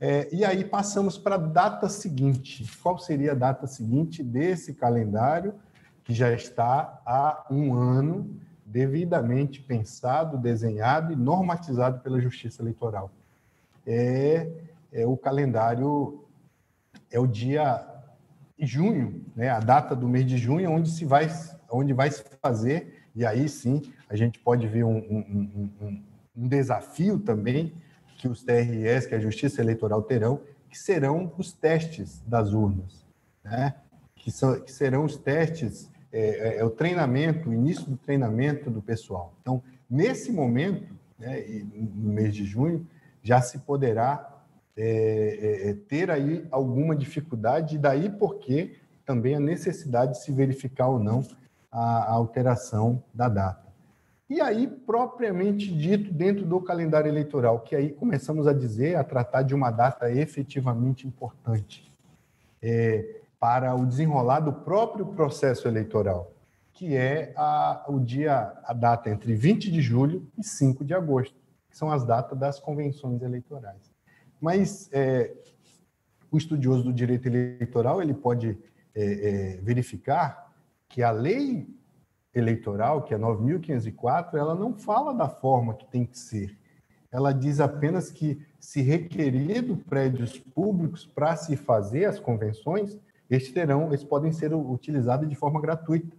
[0.00, 2.70] É, e aí passamos para a data seguinte.
[2.82, 5.54] Qual seria a data seguinte desse calendário
[6.04, 13.10] que já está há um ano devidamente pensado, desenhado e normatizado pela Justiça Eleitoral?
[13.86, 14.50] É,
[14.92, 16.24] é o calendário
[17.10, 17.93] é o dia
[18.58, 21.28] junho, né, a data do mês de junho, onde se vai,
[21.70, 26.02] onde vai se fazer, e aí sim a gente pode ver um, um, um,
[26.36, 27.72] um desafio também
[28.16, 33.04] que os TREs, que a Justiça Eleitoral terão, que serão os testes das urnas,
[33.44, 33.74] né?
[34.16, 38.70] que, são, que serão os testes, é, é, é o treinamento, o início do treinamento
[38.70, 39.34] do pessoal.
[39.42, 42.86] Então, nesse momento, né, no mês de junho,
[43.22, 44.33] já se poderá
[44.76, 48.76] é, é, é, ter aí alguma dificuldade, e daí porque
[49.06, 51.22] também a necessidade de se verificar ou não
[51.70, 53.64] a, a alteração da data.
[54.28, 59.42] E aí, propriamente dito, dentro do calendário eleitoral, que aí começamos a dizer, a tratar
[59.42, 61.92] de uma data efetivamente importante
[62.62, 66.32] é, para o desenrolar do próprio processo eleitoral,
[66.72, 71.36] que é a, o dia, a data entre 20 de julho e 5 de agosto,
[71.70, 73.93] que são as datas das convenções eleitorais.
[74.44, 75.32] Mas é,
[76.30, 78.58] o estudioso do direito eleitoral ele pode
[78.94, 80.52] é, é, verificar
[80.86, 81.66] que a lei
[82.34, 86.58] eleitoral, que é 9.504, ela não fala da forma que tem que ser.
[87.10, 93.86] Ela diz apenas que, se requerido prédios públicos para se fazer as convenções, estes terão,
[93.86, 96.14] eles podem ser utilizados de forma gratuita.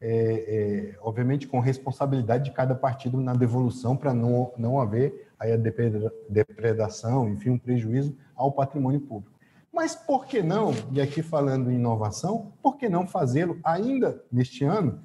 [0.00, 5.52] é, é, obviamente com responsabilidade de cada partido na devolução para não, não haver aí
[5.52, 5.56] a
[6.28, 9.38] depredação, enfim, um prejuízo ao patrimônio público.
[9.72, 14.64] Mas por que não, e aqui falando em inovação, por que não fazê-lo ainda neste
[14.64, 15.00] ano,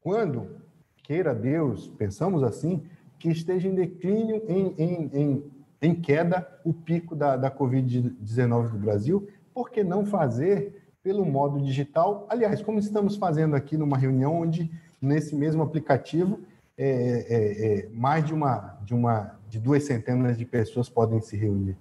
[0.00, 0.56] quando,
[1.02, 2.84] queira Deus, pensamos assim,
[3.18, 5.44] que esteja em declínio, em, em, em,
[5.80, 11.60] em queda, o pico da, da Covid-19 do Brasil, por que não fazer pelo modo
[11.60, 12.26] digital?
[12.28, 16.40] Aliás, como estamos fazendo aqui numa reunião onde, nesse mesmo aplicativo,
[16.76, 21.36] é, é, é, mais de uma, de uma de duas centenas de pessoas podem se
[21.36, 21.76] reunir.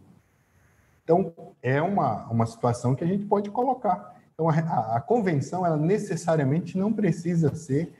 [1.03, 4.15] Então, é uma, uma situação que a gente pode colocar.
[4.31, 7.91] Então, a, a convenção, ela necessariamente não precisa ser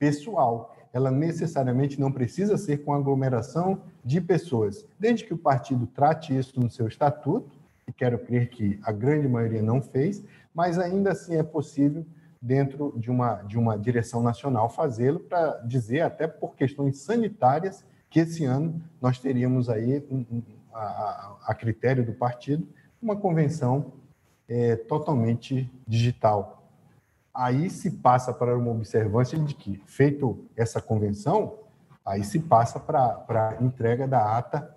[0.00, 6.36] pessoal, ela necessariamente não precisa ser com aglomeração de pessoas, desde que o partido trate
[6.36, 7.56] isso no seu estatuto,
[7.86, 12.04] e quero crer que a grande maioria não fez, mas ainda assim é possível,
[12.42, 18.18] dentro de uma, de uma direção nacional, fazê-lo para dizer, até por questões sanitárias, que
[18.18, 20.42] esse ano nós teríamos aí, um, um,
[20.74, 22.66] a, a, critério do partido,
[23.00, 23.92] uma convenção
[24.48, 26.68] é, totalmente digital.
[27.32, 31.54] Aí se passa para uma observância de que, feito essa convenção,
[32.04, 34.76] aí se passa para a entrega da ata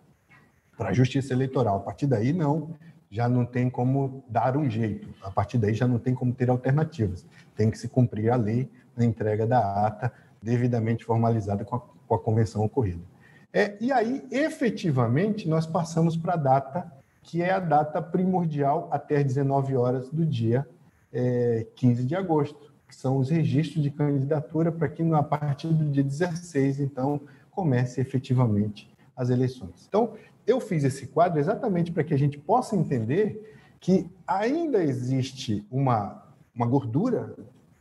[0.77, 1.77] para a Justiça Eleitoral.
[1.77, 2.75] A partir daí, não,
[3.09, 5.09] já não tem como dar um jeito.
[5.23, 7.25] A partir daí, já não tem como ter alternativas.
[7.55, 12.15] Tem que se cumprir a lei na entrega da ata devidamente formalizada com a, com
[12.15, 13.12] a convenção ocorrida.
[13.53, 16.91] É, e aí, efetivamente, nós passamos para a data
[17.23, 20.67] que é a data primordial até as 19 horas do dia
[21.11, 25.89] é, 15 de agosto, que são os registros de candidatura para que a partir do
[25.89, 29.85] dia 16, então, comece efetivamente as eleições.
[29.87, 30.13] Então,
[30.45, 36.23] eu fiz esse quadro exatamente para que a gente possa entender que ainda existe uma,
[36.53, 37.35] uma gordura,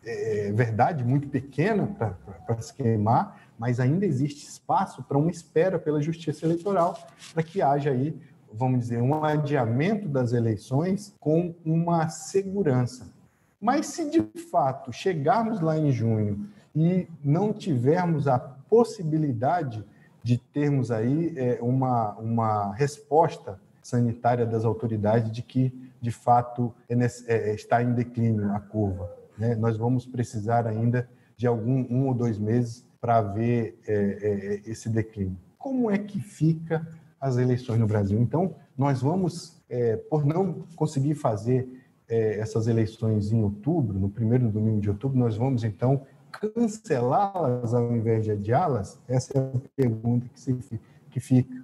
[0.04, 1.86] é, verdade, muito pequena
[2.46, 6.98] para se queimar, mas ainda existe espaço para uma espera pela justiça eleitoral,
[7.32, 8.12] para que haja aí,
[8.52, 13.06] vamos dizer, um adiamento das eleições com uma segurança.
[13.60, 16.44] Mas se de fato chegarmos lá em junho
[16.74, 19.84] e não tivermos a possibilidade
[20.24, 26.94] de termos aí é, uma, uma resposta sanitária das autoridades de que, de fato, é,
[27.28, 29.08] é, está em declínio a curva.
[29.38, 29.54] Né?
[29.54, 34.88] Nós vamos precisar ainda de algum um ou dois meses para ver é, é, esse
[34.88, 35.36] declínio.
[35.58, 36.86] Como é que fica
[37.20, 38.16] as eleições no Brasil?
[38.20, 41.68] Então, nós vamos, é, por não conseguir fazer
[42.08, 47.92] é, essas eleições em outubro, no primeiro domingo de outubro, nós vamos então cancelá-las ao
[47.94, 49.00] invés de adiá-las?
[49.08, 50.80] Essa é a pergunta que, se,
[51.10, 51.60] que fica.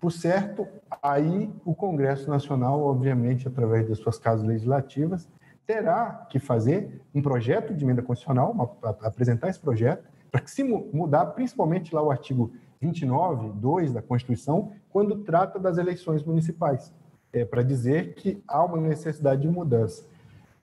[0.00, 0.66] Por certo,
[1.00, 5.28] aí o Congresso Nacional, obviamente, através das suas casas legislativas,
[5.64, 8.68] terá que fazer um projeto de emenda constitucional, uma,
[9.00, 14.72] apresentar esse projeto, para que se mudar, principalmente lá o artigo 29, 2 da Constituição,
[14.88, 16.90] quando trata das eleições municipais,
[17.32, 20.06] é, para dizer que há uma necessidade de mudança.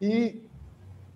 [0.01, 0.43] E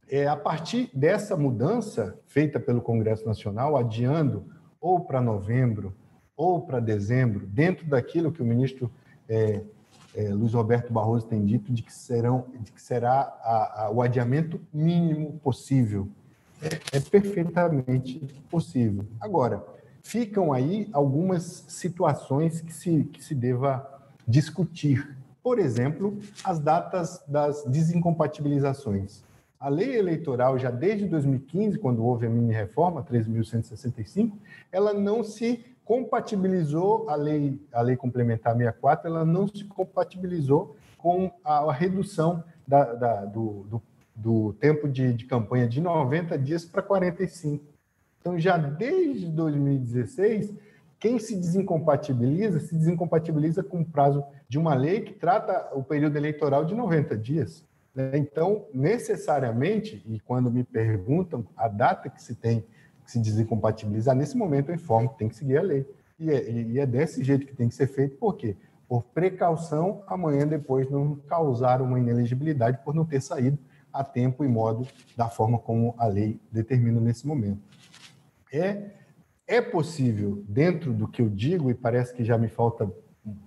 [0.08, 4.46] é, a partir dessa mudança feita pelo Congresso Nacional, adiando
[4.80, 5.94] ou para novembro
[6.38, 8.92] ou para dezembro, dentro daquilo que o ministro
[9.28, 9.62] é,
[10.16, 14.02] é, Luiz Roberto Barroso tem dito de que, serão, de que será a, a, o
[14.02, 16.08] adiamento mínimo possível
[16.64, 19.06] é, é perfeitamente possível.
[19.20, 19.64] Agora,
[20.02, 25.18] ficam aí algumas situações que se, que se deva discutir.
[25.42, 29.24] Por exemplo, as datas das desincompatibilizações.
[29.60, 34.34] A lei eleitoral, já desde 2015, quando houve a mini-reforma, 3.165,
[34.72, 41.32] ela não se compatibilizou, a lei, a lei complementar 64, ela não se compatibilizou com
[41.44, 43.82] a, a redução da, da, do, do
[44.16, 47.66] do tempo de, de campanha de 90 dias para 45.
[48.20, 50.54] Então, já desde 2016,
[51.00, 56.16] quem se desincompatibiliza, se desincompatibiliza com o prazo de uma lei que trata o período
[56.16, 57.66] eleitoral de 90 dias.
[57.94, 58.12] Né?
[58.14, 62.64] Então, necessariamente, e quando me perguntam a data que se tem
[63.04, 65.86] que se desincompatibilizar, nesse momento eu informo que tem que seguir a lei.
[66.18, 68.56] E é, e é desse jeito que tem que ser feito, por quê?
[68.88, 73.58] Por precaução, amanhã depois não causar uma inelegibilidade por não ter saído
[73.94, 77.62] a tempo e modo da forma como a lei determina nesse momento.
[78.52, 78.90] É,
[79.46, 82.92] é possível, dentro do que eu digo, e parece que já me falta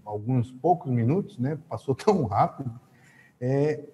[0.05, 1.59] alguns poucos minutos, né?
[1.69, 2.71] passou tão rápido,
[3.41, 3.85] é,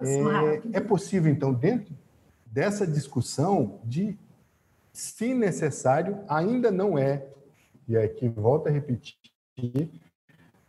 [0.00, 1.94] é, é possível, então, dentro
[2.44, 4.18] dessa discussão, de,
[4.92, 7.26] se necessário, ainda não é,
[7.86, 9.16] e aqui volto a repetir,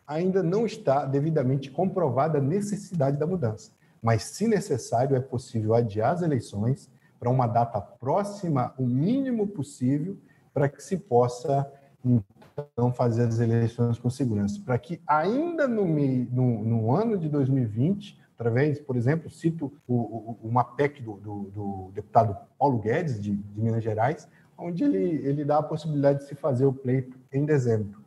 [0.06, 3.72] ainda não está devidamente comprovada a necessidade da mudança
[4.02, 6.90] mas, se necessário, é possível adiar as eleições
[7.20, 10.18] para uma data próxima, o mínimo possível,
[10.54, 11.72] para que se possa
[12.04, 18.20] então fazer as eleições com segurança, para que ainda no, no, no, ano de 2020,
[18.34, 23.36] através, por exemplo, cito o, o, uma PEC do, do, do, deputado Paulo Guedes, de,
[23.36, 24.28] de, Minas Gerais,
[24.58, 28.02] onde ele, ele dá a possibilidade de se fazer o pleito em dezembro.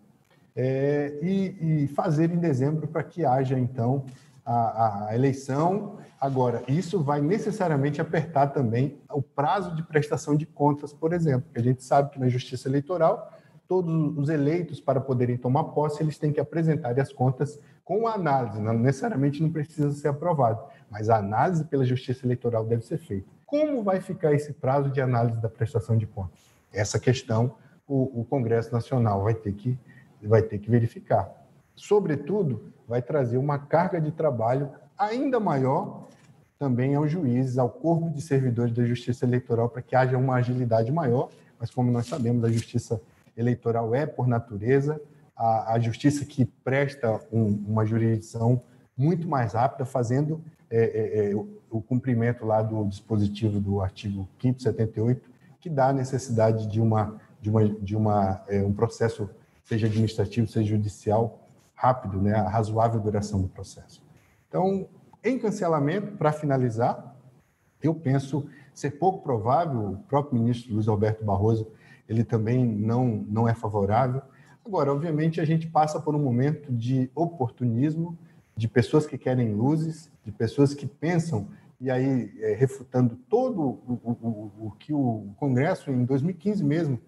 [0.57, 4.05] É, e, e fazer em dezembro para que haja, então,
[4.45, 5.97] a, a, eleição.
[6.21, 11.61] Agora, isso vai necessariamente apertar também o prazo de prestação de contas, por exemplo, a
[11.61, 13.33] gente sabe que na Justiça Eleitoral,
[13.67, 18.15] todos os eleitos, para poderem tomar posse, eles têm que apresentar as contas com a
[18.15, 22.99] análise, não necessariamente não precisa ser aprovado, mas a análise pela Justiça Eleitoral deve ser
[22.99, 23.27] feita.
[23.47, 26.41] Como vai ficar esse prazo de análise da prestação de contas?
[26.73, 27.55] Essa questão
[27.87, 29.79] o, o Congresso Nacional vai ter que,
[30.23, 31.31] vai ter que verificar.
[31.75, 36.07] Sobretudo, vai trazer uma carga de trabalho ainda maior
[36.59, 40.91] também aos juízes, ao corpo de servidores da Justiça Eleitoral, para que haja uma agilidade
[40.93, 41.31] maior.
[41.59, 43.01] Mas, como nós sabemos, a Justiça
[43.37, 45.01] Eleitoral é, por natureza,
[45.37, 48.63] a, a justiça que presta um, uma jurisdição
[48.97, 54.29] muito mais rápida, fazendo é, é, é, o, o, cumprimento lá do dispositivo do artigo
[54.39, 55.29] 578,
[55.61, 59.29] que dá a necessidade de, uma, de, uma, de uma, é, um processo,
[59.65, 61.44] seja administrativo, seja judicial,
[61.85, 64.03] rápido, né, a razoável duração do processo.
[64.49, 64.89] Então,
[65.23, 67.15] em cancelamento, para finalizar,
[67.83, 71.71] eu penso ser pouco provável, o próprio ministro Luiz Alberto Barroso,
[72.09, 74.23] ele também não, não é favorável.
[74.65, 78.17] Agora, obviamente, a gente passa por um momento de oportunismo,
[78.57, 84.01] de pessoas que querem luzes, de pessoas que pensam, e aí é, refutando todo o,
[84.03, 86.99] o, o, o que o Congresso, em 2015 mesmo,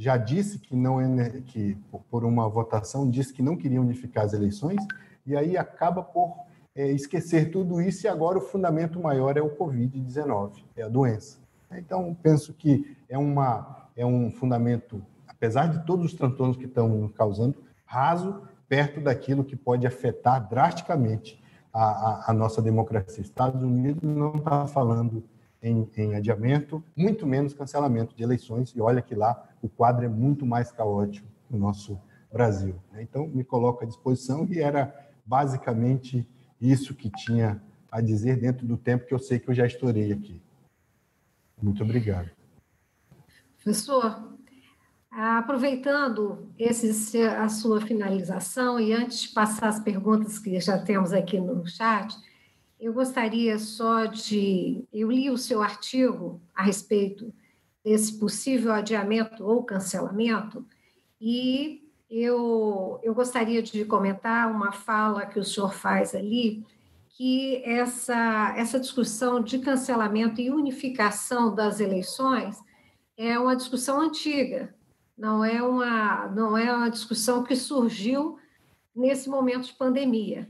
[0.00, 1.76] já disse que não é que
[2.10, 4.82] por uma votação disse que não queria unificar as eleições
[5.26, 6.38] e aí acaba por
[6.74, 11.38] é, esquecer tudo isso e agora o fundamento maior é o Covid-19, é a doença.
[11.72, 17.06] Então penso que é uma é um fundamento, apesar de todos os transtornos que estão
[17.14, 21.38] causando, raso perto daquilo que pode afetar drasticamente
[21.70, 23.22] a, a, a nossa democracia.
[23.22, 25.22] Estados Unidos não está falando
[25.62, 30.08] em, em adiamento, muito menos cancelamento de eleições, e olha que lá o quadro é
[30.08, 32.00] muito mais caótico no nosso
[32.32, 32.80] Brasil.
[32.92, 33.02] Né?
[33.02, 34.94] Então, me coloco à disposição e era
[35.24, 36.28] basicamente
[36.60, 40.12] isso que tinha a dizer dentro do tempo que eu sei que eu já estourei
[40.12, 40.40] aqui.
[41.60, 42.30] Muito obrigado.
[43.56, 44.38] Professor,
[45.10, 51.38] aproveitando esse, a sua finalização e antes de passar as perguntas que já temos aqui
[51.38, 52.16] no chat,
[52.78, 54.84] eu gostaria só de.
[54.90, 57.32] Eu li o seu artigo a respeito
[57.84, 60.66] desse possível adiamento ou cancelamento,
[61.20, 66.64] e eu, eu gostaria de comentar uma fala que o senhor faz ali,
[67.08, 72.56] que essa, essa discussão de cancelamento e unificação das eleições
[73.16, 74.74] é uma discussão antiga,
[75.16, 78.38] não é uma, não é uma discussão que surgiu
[78.94, 80.48] nesse momento de pandemia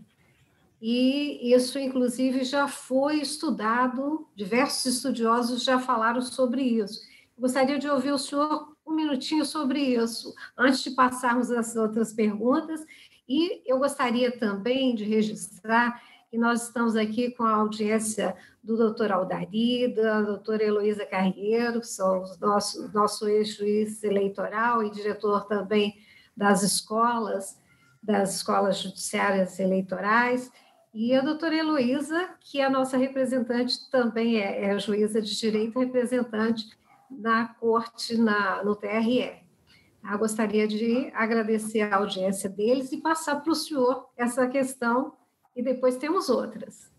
[0.80, 7.02] e isso, inclusive, já foi estudado, diversos estudiosos já falaram sobre isso.
[7.40, 12.84] Gostaria de ouvir o senhor um minutinho sobre isso, antes de passarmos às outras perguntas,
[13.26, 19.10] e eu gostaria também de registrar que nós estamos aqui com a audiência do doutor
[19.10, 25.96] Aldari, da doutora Heloísa Carreiro, que são os nossos, nosso ex-juiz eleitoral e diretor também
[26.36, 27.58] das escolas,
[28.02, 30.52] das escolas judiciárias eleitorais,
[30.92, 35.78] e a doutora Heloísa, que é a nossa representante, também é, é juíza de direito,
[35.78, 36.78] representante
[37.10, 39.40] na corte, na, no TRE.
[40.02, 45.14] Eu gostaria de agradecer a audiência deles e passar para o senhor essa questão,
[45.54, 46.90] e depois temos outras.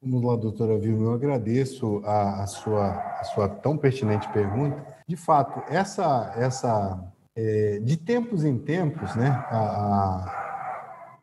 [0.00, 2.90] Vamos lá, doutora Vilma, eu agradeço a, a, sua,
[3.20, 4.86] a sua tão pertinente pergunta.
[5.06, 10.43] De fato, essa, essa é, de tempos em tempos, né, a,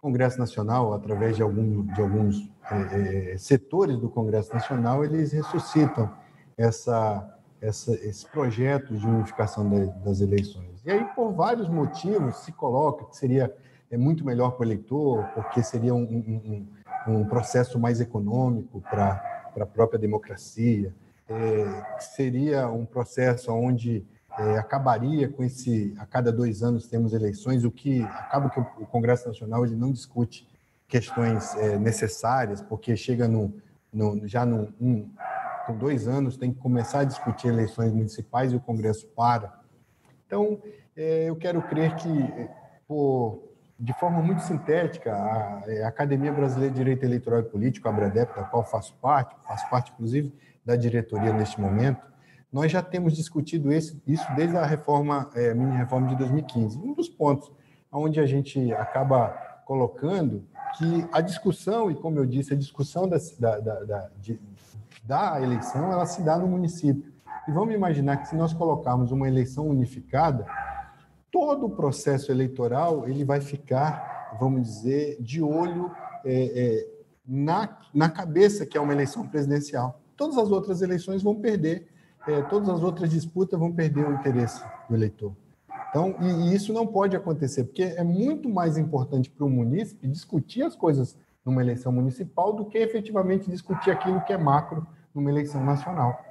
[0.02, 6.12] Congresso Nacional, através de, algum, de alguns é, é, setores do Congresso Nacional, eles ressuscitam
[6.58, 10.82] essa, essa, esse projeto de unificação de, das eleições.
[10.84, 13.56] E aí, por vários motivos, se coloca que seria
[13.92, 16.66] é muito melhor para o eleitor, porque seria um,
[17.08, 20.96] um, um processo mais econômico para a própria democracia,
[21.28, 24.06] é, seria um processo onde
[24.40, 28.86] é, acabaria com esse a cada dois anos temos eleições, o que acaba que o
[28.86, 30.48] Congresso Nacional ele não discute
[30.88, 33.54] questões é, necessárias, porque chega no,
[33.92, 35.10] no já no, um,
[35.66, 39.60] com dois anos tem que começar a discutir eleições municipais e o Congresso para.
[40.26, 40.62] Então,
[40.96, 42.10] é, eu quero crer que
[42.88, 43.52] por
[43.82, 48.36] de forma muito sintética, a, a Academia Brasileira de Direito Eleitoral e Político, a ABRADEP,
[48.36, 50.32] da qual faço parte, faço parte, inclusive,
[50.64, 52.00] da diretoria neste momento,
[52.52, 56.78] nós já temos discutido esse, isso desde a reforma, é, mini reforma de 2015.
[56.78, 57.52] Um dos pontos
[57.92, 59.30] onde a gente acaba
[59.66, 60.44] colocando
[60.78, 64.40] que a discussão, e como eu disse, a discussão da, da, da, de,
[65.04, 67.12] da eleição, ela se dá no município.
[67.48, 70.46] E vamos imaginar que se nós colocarmos uma eleição unificada,
[71.32, 75.92] todo o processo eleitoral ele vai ficar, vamos dizer, de olho
[76.26, 76.88] é, é,
[77.26, 80.02] na, na cabeça que é uma eleição presidencial.
[80.16, 81.88] Todas as outras eleições vão perder,
[82.28, 85.34] é, todas as outras disputas vão perder o interesse do eleitor.
[85.90, 90.08] Então, e, e isso não pode acontecer, porque é muito mais importante para o munícipe
[90.08, 95.30] discutir as coisas numa eleição municipal do que efetivamente discutir aquilo que é macro numa
[95.30, 96.24] eleição nacional.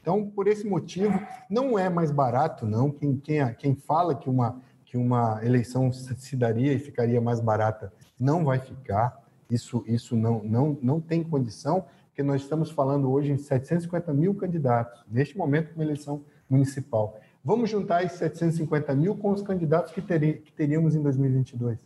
[0.00, 1.20] Então, por esse motivo,
[1.50, 2.90] não é mais barato, não.
[2.90, 7.92] Quem, quem, quem fala que uma, que uma eleição se daria e ficaria mais barata
[8.18, 9.22] não vai ficar.
[9.50, 11.84] Isso, isso não, não, não tem condição,
[12.18, 17.16] porque nós estamos falando hoje em 750 mil candidatos, neste momento, uma eleição municipal.
[17.44, 21.78] Vamos juntar esses 750 mil com os candidatos que, que teríamos em 2022.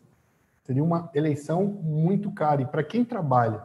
[0.63, 2.63] Seria uma eleição muito cara.
[2.63, 3.63] E para quem trabalha,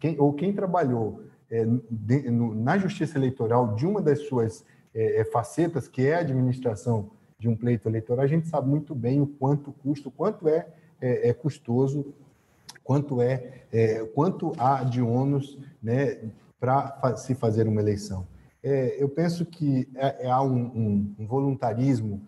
[0.00, 4.64] quem, ou quem trabalhou é, de, no, na justiça eleitoral de uma das suas
[4.94, 8.94] é, é, facetas, que é a administração de um pleito eleitoral, a gente sabe muito
[8.94, 10.66] bem o quanto custa, o quanto é,
[10.98, 12.14] é, é custoso,
[12.86, 18.26] quanto é, é, quanto há de ônus né, para se fazer uma eleição.
[18.62, 19.88] É, eu penso que
[20.24, 22.22] há um, um, um voluntarismo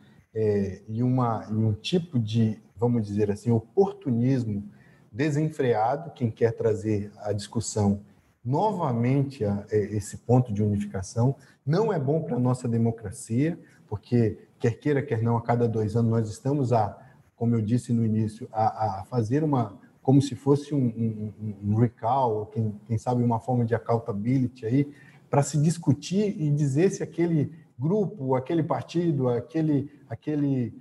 [0.88, 4.68] e, uma, e um tipo de, vamos dizer assim, oportunismo
[5.10, 8.00] desenfreado, quem quer trazer a discussão
[8.44, 11.36] novamente a, a esse ponto de unificação.
[11.64, 15.96] Não é bom para a nossa democracia, porque, quer queira, quer não, a cada dois
[15.96, 16.96] anos nós estamos a,
[17.36, 19.78] como eu disse no início, a, a fazer uma,
[20.08, 24.64] como se fosse um, um, um recall, ou quem, quem sabe uma forma de accountability
[24.64, 24.90] aí,
[25.28, 30.72] para se discutir e dizer se aquele grupo, aquele partido, aquele, aquele,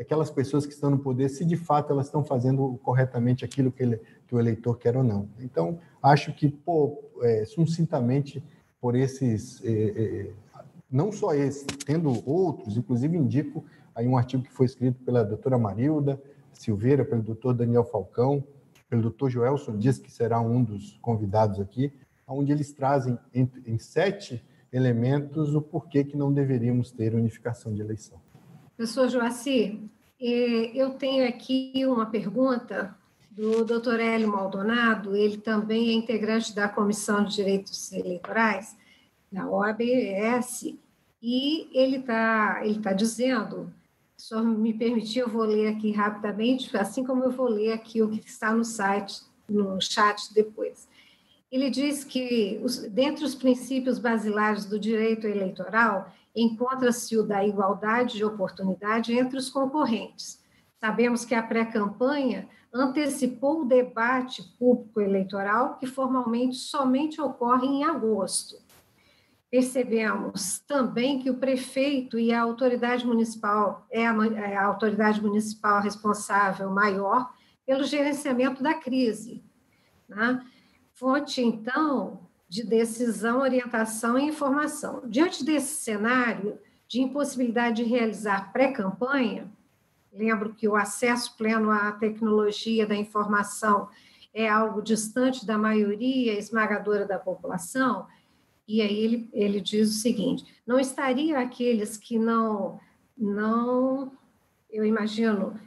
[0.00, 3.82] aquelas pessoas que estão no poder, se de fato elas estão fazendo corretamente aquilo que,
[3.82, 5.28] ele, que o eleitor quer ou não.
[5.40, 8.40] Então, acho que, pô, é, sucintamente,
[8.80, 10.30] por esses, é, é,
[10.88, 13.64] não só esse, tendo outros, inclusive indico
[13.96, 18.44] aí um artigo que foi escrito pela doutora Marilda Silveira, pelo doutor Daniel Falcão,
[18.90, 21.92] pelo doutor Joelson Dias, que será um dos convidados aqui,
[22.26, 27.80] onde eles trazem em, em sete elementos o porquê que não deveríamos ter unificação de
[27.80, 28.20] eleição.
[28.76, 29.88] Professor Joaci,
[30.20, 32.94] é, eu tenho aqui uma pergunta
[33.30, 34.00] do Dr.
[34.00, 38.76] Hélio Maldonado, ele também é integrante da Comissão de Direitos Eleitorais,
[39.30, 40.74] da OABS,
[41.22, 43.72] e ele está ele tá dizendo,
[44.20, 48.02] se o me permitir, eu vou ler aqui rapidamente, assim como eu vou ler aqui
[48.02, 50.86] o que está no site, no chat depois.
[51.50, 58.18] Ele diz que, os, dentre os princípios basilares do direito eleitoral, encontra-se o da igualdade
[58.18, 60.38] de oportunidade entre os concorrentes.
[60.78, 68.56] Sabemos que a pré-campanha antecipou o debate público eleitoral, que formalmente somente ocorre em agosto.
[69.50, 75.80] Percebemos também que o prefeito e a autoridade municipal é a, é a autoridade municipal
[75.80, 77.32] responsável maior
[77.66, 79.42] pelo gerenciamento da crise.
[80.08, 80.44] Né?
[80.92, 85.02] Fonte, então, de decisão, orientação e informação.
[85.06, 89.50] Diante desse cenário de impossibilidade de realizar pré-campanha,
[90.12, 93.88] Lembro que o acesso pleno à tecnologia da informação
[94.34, 98.06] é algo distante da maioria esmagadora da população.
[98.70, 102.78] E aí ele, ele diz o seguinte: não estaria aqueles que não,
[103.18, 104.12] não,
[104.70, 105.58] eu imagino,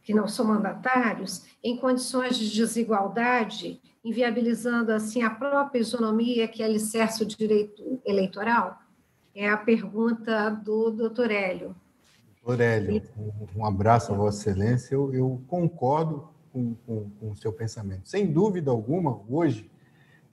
[0.00, 7.24] que não são mandatários, em condições de desigualdade, inviabilizando assim a própria isonomia que alicerce
[7.24, 8.78] o direito eleitoral?
[9.34, 11.74] É a pergunta do doutor Hélio.
[12.44, 13.02] Aurélio,
[13.56, 14.94] um abraço a Vossa Excelência.
[14.94, 18.08] Eu, eu concordo com, com, com, o seu pensamento.
[18.08, 19.68] Sem dúvida alguma, hoje,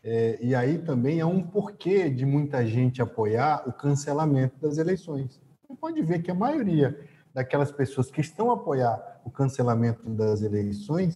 [0.04, 5.42] é, e aí também há um porquê de muita gente apoiar o cancelamento das eleições.
[5.68, 7.00] Você pode ver que a maioria
[7.34, 11.16] daquelas pessoas que estão a apoiar o cancelamento das eleições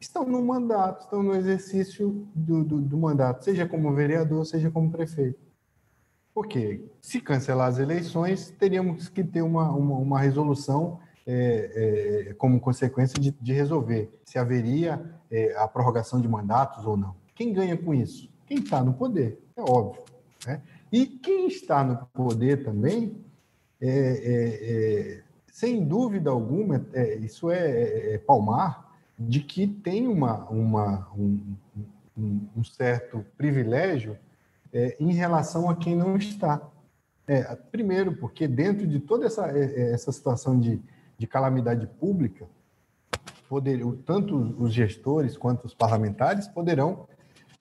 [0.00, 4.90] estão no mandato, estão no exercício do, do, do mandato, seja como vereador, seja como
[4.90, 5.38] prefeito.
[6.34, 12.60] Porque se cancelar as eleições, teríamos que ter uma, uma, uma resolução é, é, como
[12.60, 17.16] consequência de, de, resolver se haveria é, a prorrogação de mandatos ou não.
[17.34, 18.30] Quem ganha com isso?
[18.46, 20.02] Quem está no poder, é óbvio.
[20.46, 20.62] Né?
[20.92, 23.16] E quem está no poder também,
[23.80, 26.84] é, é, é sem dúvida alguma,
[27.20, 31.56] isso é, palmar, de que tem uma, uma, um,
[32.56, 34.18] um certo privilégio
[34.72, 36.60] é, em relação a quem não está.
[37.26, 40.80] É, primeiro, porque dentro de toda essa, é, é, essa situação de,
[41.16, 42.46] de calamidade pública,
[43.48, 47.06] poder, tanto os gestores quanto os parlamentares poderão,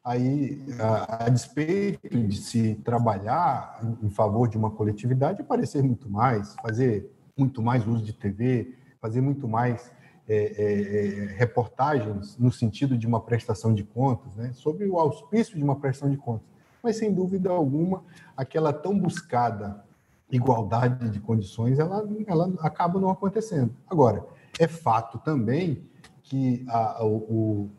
[0.03, 6.55] aí, a, a despeito de se trabalhar em favor de uma coletividade, aparecer muito mais,
[6.61, 9.91] fazer muito mais uso de TV, fazer muito mais
[10.27, 15.57] é, é, é, reportagens no sentido de uma prestação de contas, né, sobre o auspício
[15.57, 16.47] de uma prestação de contas.
[16.81, 18.03] Mas, sem dúvida alguma,
[18.35, 19.83] aquela tão buscada
[20.29, 23.73] igualdade de condições, ela, ela acaba não acontecendo.
[23.87, 24.25] Agora,
[24.59, 25.87] é fato também
[26.23, 27.69] que a, o,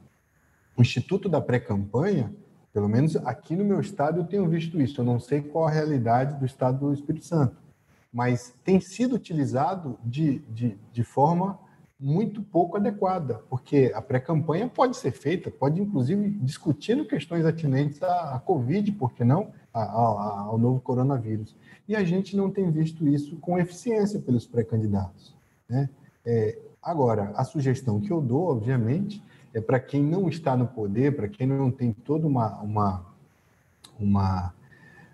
[0.76, 2.32] o Instituto da Pré-Campanha,
[2.72, 5.00] pelo menos aqui no meu estado, eu tenho visto isso.
[5.00, 7.56] Eu não sei qual a realidade do estado do Espírito Santo,
[8.12, 11.58] mas tem sido utilizado de, de, de forma
[11.98, 18.34] muito pouco adequada, porque a pré-campanha pode ser feita, pode inclusive discutindo questões atinentes à,
[18.34, 21.56] à Covid, por que não, ao novo coronavírus.
[21.88, 25.34] E a gente não tem visto isso com eficiência pelos pré-candidatos.
[25.68, 25.88] Né?
[26.24, 29.22] É, agora, a sugestão que eu dou, obviamente,
[29.54, 33.06] é para quem não está no poder, para quem não tem toda uma, uma,
[33.98, 34.54] uma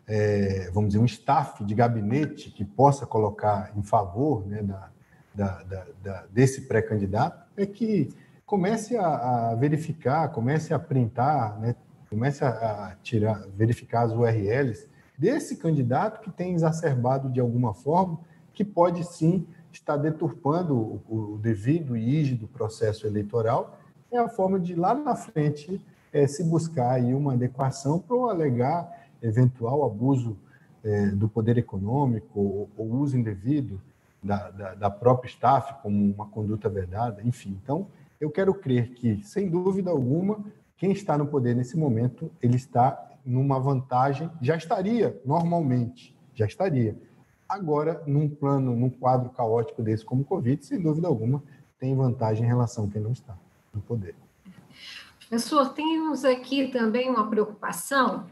[0.07, 4.91] é, vamos dizer, um staff de gabinete que possa colocar em favor né, da,
[5.34, 8.09] da, da, da, desse pré-candidato é que
[8.47, 11.76] comece a, a, verificar, comece a printar, né,
[12.09, 18.18] comece a, a, tirar, verificar as URLs desse candidato que tem exacerbado de alguma forma,
[18.55, 23.78] que pode sim estar deturpando o, devido e rígido processo eleitoral,
[24.11, 25.80] é a forma de lá na frente
[26.12, 30.36] é, se buscar aí uma adequação para alegar eventual abuso
[30.82, 33.80] é, do poder econômico ou, ou uso indevido
[34.22, 37.58] da, da, da própria staff como uma conduta vedada, enfim.
[37.62, 37.86] Então,
[38.20, 40.44] eu quero crer que, sem dúvida alguma,
[40.76, 46.96] quem está no poder nesse momento, ele está numa vantagem, já estaria normalmente, já estaria.
[47.48, 51.42] Agora, num plano, num quadro caótico desse como o Covid, sem dúvida alguma,
[51.78, 53.36] tem vantagem em relação a quem não está
[53.72, 54.14] no poder.
[55.28, 58.28] Professor, temos aqui também uma preocupação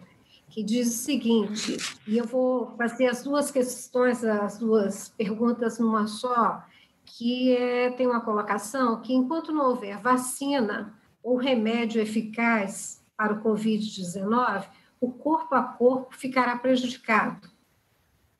[0.50, 1.76] que diz o seguinte,
[2.06, 6.64] e eu vou fazer as duas questões, as duas perguntas numa só,
[7.04, 13.42] que é, tem uma colocação que enquanto não houver vacina ou remédio eficaz para o
[13.42, 14.66] Covid-19,
[15.00, 17.48] o corpo a corpo ficará prejudicado.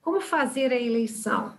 [0.01, 1.55] Como fazer a eleição?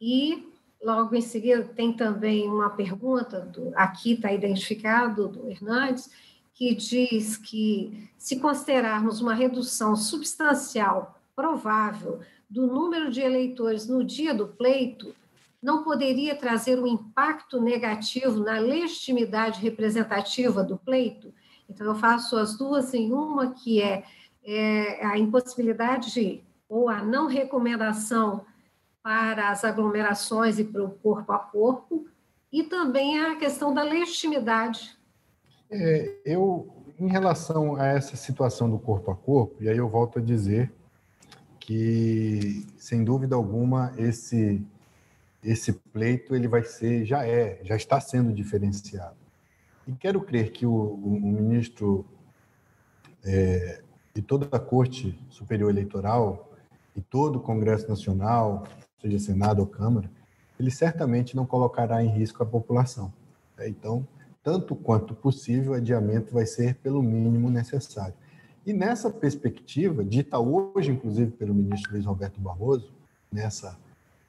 [0.00, 0.52] E
[0.84, 6.10] logo em seguida tem também uma pergunta, do, aqui está identificado, do Hernandes,
[6.52, 14.34] que diz que, se considerarmos uma redução substancial provável do número de eleitores no dia
[14.34, 15.14] do pleito,
[15.60, 21.32] não poderia trazer um impacto negativo na legitimidade representativa do pleito?
[21.68, 24.04] Então, eu faço as duas em uma, que é,
[24.44, 28.44] é a impossibilidade ou a não recomendação
[29.04, 32.08] para as aglomerações e para o corpo a corpo,
[32.50, 34.98] e também a questão da legitimidade
[35.70, 40.18] é, eu, em relação a essa situação do corpo a corpo, e aí eu volto
[40.18, 40.72] a dizer
[41.58, 44.64] que, sem dúvida alguma, esse
[45.42, 49.16] esse pleito ele vai ser, já é, já está sendo diferenciado.
[49.86, 52.06] E quero crer que o, o, ministro
[53.22, 53.82] é,
[54.16, 56.50] e toda a Corte Superior Eleitoral
[56.96, 58.66] e todo o Congresso Nacional,
[59.04, 60.10] seja Senado ou Câmara,
[60.58, 63.12] ele certamente não colocará em risco a população.
[63.58, 64.06] É, então,
[64.42, 68.14] tanto quanto possível, o adiamento vai ser pelo mínimo necessário.
[68.66, 72.90] E nessa perspectiva, dita hoje, inclusive, pelo ministro Luiz Roberto Barroso,
[73.30, 73.78] nessa,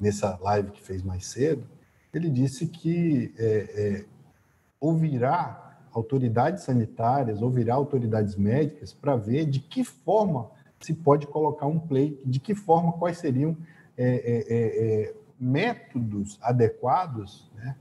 [0.02, 1.64] nessa live que fez mais cedo,
[2.14, 4.06] ele disse que é, é,
[4.80, 10.50] ouvirá autoridades sanitárias, ouvirá autoridades médicas para ver de que forma
[10.82, 13.56] se pode colocar um pleito, de que forma, quais seriam
[13.98, 17.76] é, é, é, é métodos adequados, né,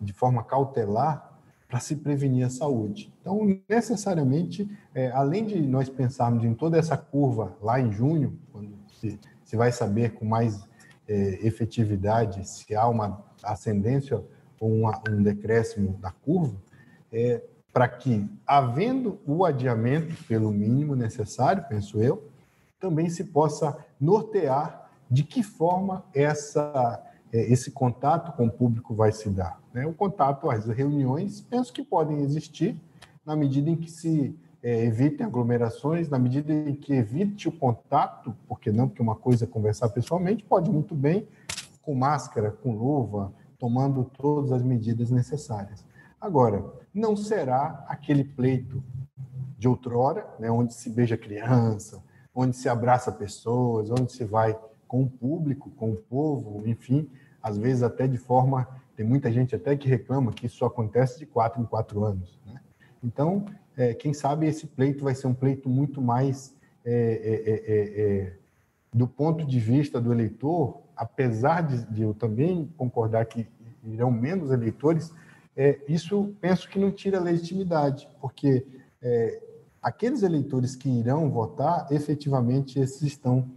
[0.00, 1.30] de forma cautelar,
[1.70, 3.12] para se prevenir a saúde.
[3.20, 8.74] Então, necessariamente, é, além de nós pensarmos em toda essa curva lá em junho, quando
[8.92, 10.68] se, se vai saber com mais
[11.06, 14.22] é, efetividade se há uma ascendência
[14.58, 16.56] ou uma, um decréscimo da curva,
[17.12, 17.40] é,
[17.72, 22.28] para que, havendo o adiamento pelo mínimo necessário, penso eu,
[22.80, 27.02] também se possa nortear de que forma essa
[27.32, 29.60] é, esse contato com o público vai se dar.
[29.72, 29.86] Né?
[29.86, 32.76] O contato, as reuniões, penso que podem existir
[33.24, 38.34] na medida em que se é, evitem aglomerações, na medida em que evite o contato,
[38.48, 41.26] porque não, porque uma coisa é conversar pessoalmente, pode muito bem
[41.82, 45.84] com máscara, com luva, tomando todas as medidas necessárias.
[46.20, 48.82] Agora, não será aquele pleito
[49.56, 52.02] de outrora, né, onde se beija criança,
[52.34, 54.58] onde se abraça pessoas, onde se vai
[54.90, 57.08] com o público, com o povo, enfim,
[57.40, 58.66] às vezes até de forma.
[58.96, 62.40] Tem muita gente até que reclama que isso acontece de quatro em quatro anos.
[62.44, 62.60] Né?
[63.02, 66.52] Então, é, quem sabe esse pleito vai ser um pleito muito mais
[66.84, 68.36] é, é, é, é
[68.92, 73.46] do ponto de vista do eleitor, apesar de, de, eu também concordar que
[73.84, 75.14] irão menos eleitores,
[75.56, 78.66] é, isso penso que não tira legitimidade, porque
[79.80, 83.48] aqueles eleitores que irão votar, efetivamente, esses estão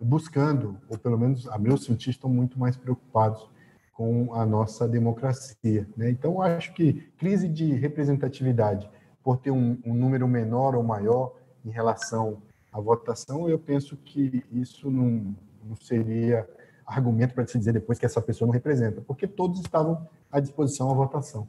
[0.00, 3.48] buscando, ou pelo menos a meu sentir, estão muito mais preocupados
[3.92, 5.88] com a nossa democracia.
[5.96, 6.10] Né?
[6.10, 8.88] Então, acho que crise de representatividade,
[9.24, 11.34] por ter um, um número menor ou maior
[11.64, 12.40] em relação
[12.72, 15.34] à votação, eu penso que isso não,
[15.64, 16.48] não seria
[16.86, 20.90] argumento para se dizer depois que essa pessoa não representa, porque todos estavam à disposição
[20.90, 21.46] à votação.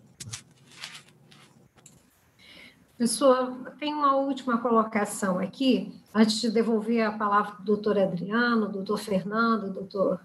[3.00, 8.68] Pessoa, tem uma última colocação aqui, antes de devolver a palavra para o doutor Adriano,
[8.68, 10.20] doutor Fernando, doutor,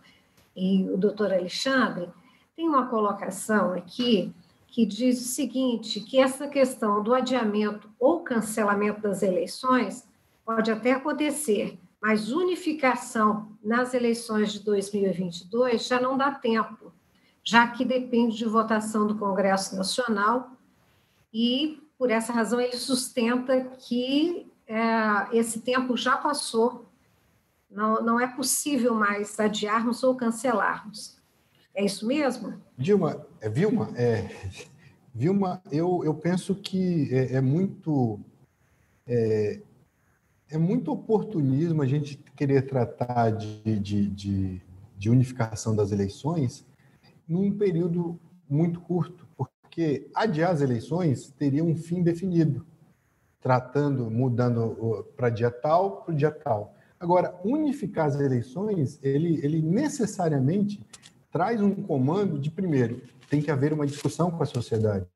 [0.57, 2.11] e o doutor Alexandre.
[2.57, 4.35] Tem uma colocação aqui
[4.66, 10.05] que diz o seguinte, que essa questão do adiamento ou cancelamento das eleições
[10.45, 16.93] pode até acontecer, mas unificação nas eleições de 2022 já não dá tempo,
[17.45, 20.51] já que depende de votação do Congresso Nacional
[21.33, 26.84] e por essa razão, ele sustenta que é, esse tempo já passou,
[27.70, 31.16] não, não é possível mais adiarmos ou cancelarmos.
[31.74, 32.61] É isso mesmo?
[32.76, 34.28] Dilma, é, Vilma, é,
[35.14, 38.20] Vilma eu, eu penso que é, é muito
[39.07, 39.62] é,
[40.50, 44.61] é, muito oportunismo a gente querer tratar de, de, de,
[44.98, 46.66] de unificação das eleições
[47.26, 49.24] num período muito curto,
[49.75, 52.64] porque adiar as eleições teria um fim definido,
[53.41, 56.77] tratando, mudando para dia tal para dia tal.
[56.99, 60.81] Agora, unificar as eleições, ele, ele necessariamente
[61.29, 65.07] traz um comando de, primeiro, tem que haver uma discussão com a sociedade,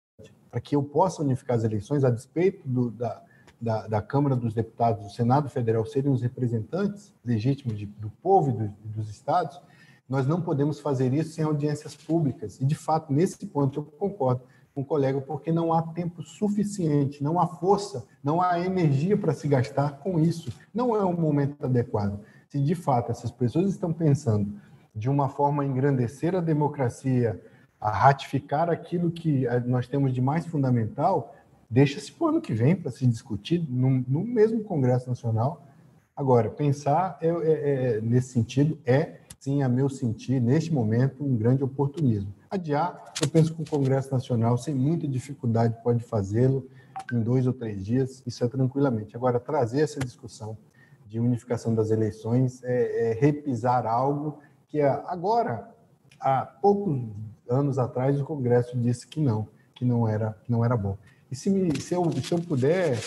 [0.51, 3.23] para que eu possa unificar as eleições, a despeito do, da,
[3.61, 8.51] da, da, Câmara dos Deputados, do Senado Federal serem os representantes legítimos de, do povo
[8.51, 9.61] e do, dos estados,
[10.09, 12.59] nós não podemos fazer isso sem audiências públicas.
[12.61, 14.43] E, de fato, nesse ponto eu concordo
[14.75, 19.35] com o colega, porque não há tempo suficiente, não há força, não há energia para
[19.35, 20.53] se gastar com isso.
[20.73, 22.21] Não é um momento adequado.
[22.49, 24.55] Se, de fato, essas pessoas estão pensando
[24.95, 27.41] de uma forma a engrandecer a democracia,
[27.81, 31.35] a ratificar aquilo que nós temos de mais fundamental,
[31.71, 35.65] deixa-se para o ano que vem para se discutir no, no, mesmo Congresso Nacional.
[36.17, 41.37] Agora, pensar é, é, é, nesse sentido é sim, a meu sentir, neste momento, um
[41.37, 42.33] grande oportunismo.
[42.51, 46.69] Adiar, eu penso que o Congresso Nacional, sem muita dificuldade, pode fazê-lo
[47.13, 49.17] em dois ou três dias, isso é tranquilamente.
[49.17, 50.57] Agora, trazer essa discussão
[51.07, 55.71] de unificação das eleições é, é repisar algo que agora,
[56.21, 57.01] há poucos
[57.49, 60.99] anos atrás, o Congresso disse que não, que não era, que não era bom.
[61.31, 62.99] E se, me, se, eu, se eu puder,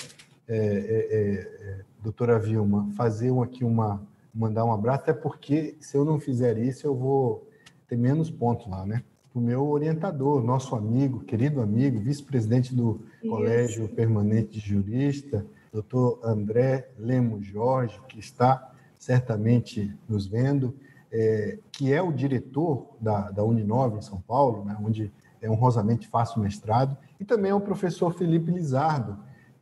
[0.48, 4.02] é, é, é, é doutora Vilma, fazer aqui uma,
[4.34, 7.48] mandar um abraço, até porque se eu não fizer isso, eu vou
[7.88, 9.04] ter menos pontos lá, né?
[9.34, 13.30] O meu orientador, nosso amigo, querido amigo, vice-presidente do isso.
[13.30, 20.76] Colégio Permanente de Jurista, doutor André Lemos Jorge, que está certamente nos vendo,
[21.12, 25.12] é, que é o diretor da, da Uninove em São Paulo, né, onde
[25.42, 29.18] é honrosamente faço mestrado, e também é o professor Felipe Lizardo,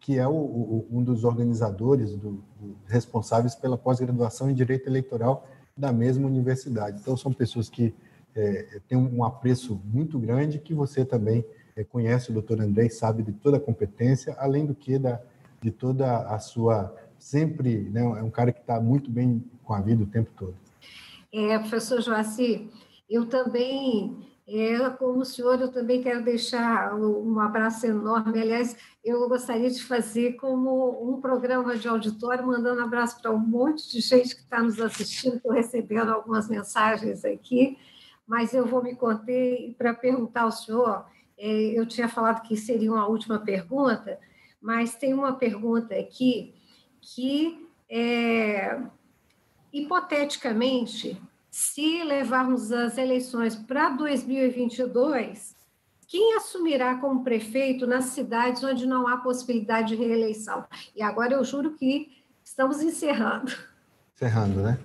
[0.09, 5.47] que é o, o, um dos organizadores, do, do, responsáveis pela pós-graduação em Direito Eleitoral
[5.77, 6.99] da mesma universidade.
[6.99, 7.93] Então, são pessoas que
[8.35, 11.45] é, têm um apreço muito grande, que você também
[11.75, 15.21] é, conhece o doutor André sabe de toda a competência, além do que da,
[15.61, 16.91] de toda a sua.
[17.19, 20.55] Sempre, né, é um cara que está muito bem com a vida o tempo todo.
[21.31, 22.67] É, professor Joaci,
[23.07, 28.41] eu também é, como o senhor, eu também quero deixar um abraço enorme.
[28.41, 33.91] Aliás, eu gostaria de fazer como um programa de auditório, mandando abraço para um monte
[33.91, 35.35] de gente que está nos assistindo.
[35.35, 37.77] Estou recebendo algumas mensagens aqui,
[38.27, 41.05] mas eu vou me conter para perguntar ao senhor.
[41.37, 44.19] É, eu tinha falado que seria uma última pergunta,
[44.59, 46.55] mas tem uma pergunta aqui
[47.01, 48.81] que, é,
[49.71, 55.55] hipoteticamente, se levarmos as eleições para 2022,
[56.07, 60.65] quem assumirá como prefeito nas cidades onde não há possibilidade de reeleição?
[60.95, 62.09] E agora eu juro que
[62.43, 63.51] estamos encerrando.
[64.15, 64.79] Encerrando, né?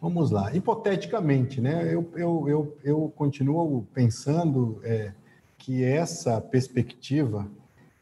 [0.00, 0.54] Vamos lá.
[0.54, 1.92] Hipoteticamente, né?
[1.92, 5.12] Eu, eu, eu, eu continuo pensando, é,
[5.60, 7.46] que essa perspectiva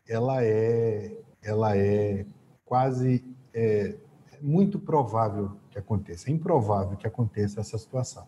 [0.08, 2.24] ela é, ela é
[2.64, 3.94] quase é,
[4.40, 8.26] muito provável aconteça, é improvável que aconteça essa situação.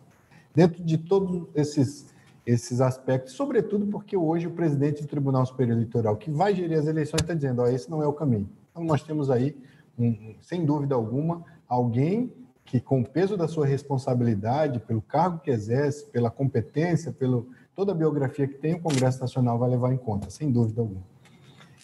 [0.53, 2.13] Dentro de todos esses,
[2.45, 6.87] esses aspectos, sobretudo porque hoje o presidente do Tribunal Superior Eleitoral, que vai gerir as
[6.87, 8.49] eleições, está dizendo: ó, esse não é o caminho.
[8.71, 9.55] Então, nós temos aí,
[9.97, 12.33] um, sem dúvida alguma, alguém
[12.65, 17.91] que, com o peso da sua responsabilidade, pelo cargo que exerce, pela competência, pelo toda
[17.91, 21.03] a biografia que tem, o Congresso Nacional vai levar em conta, sem dúvida alguma.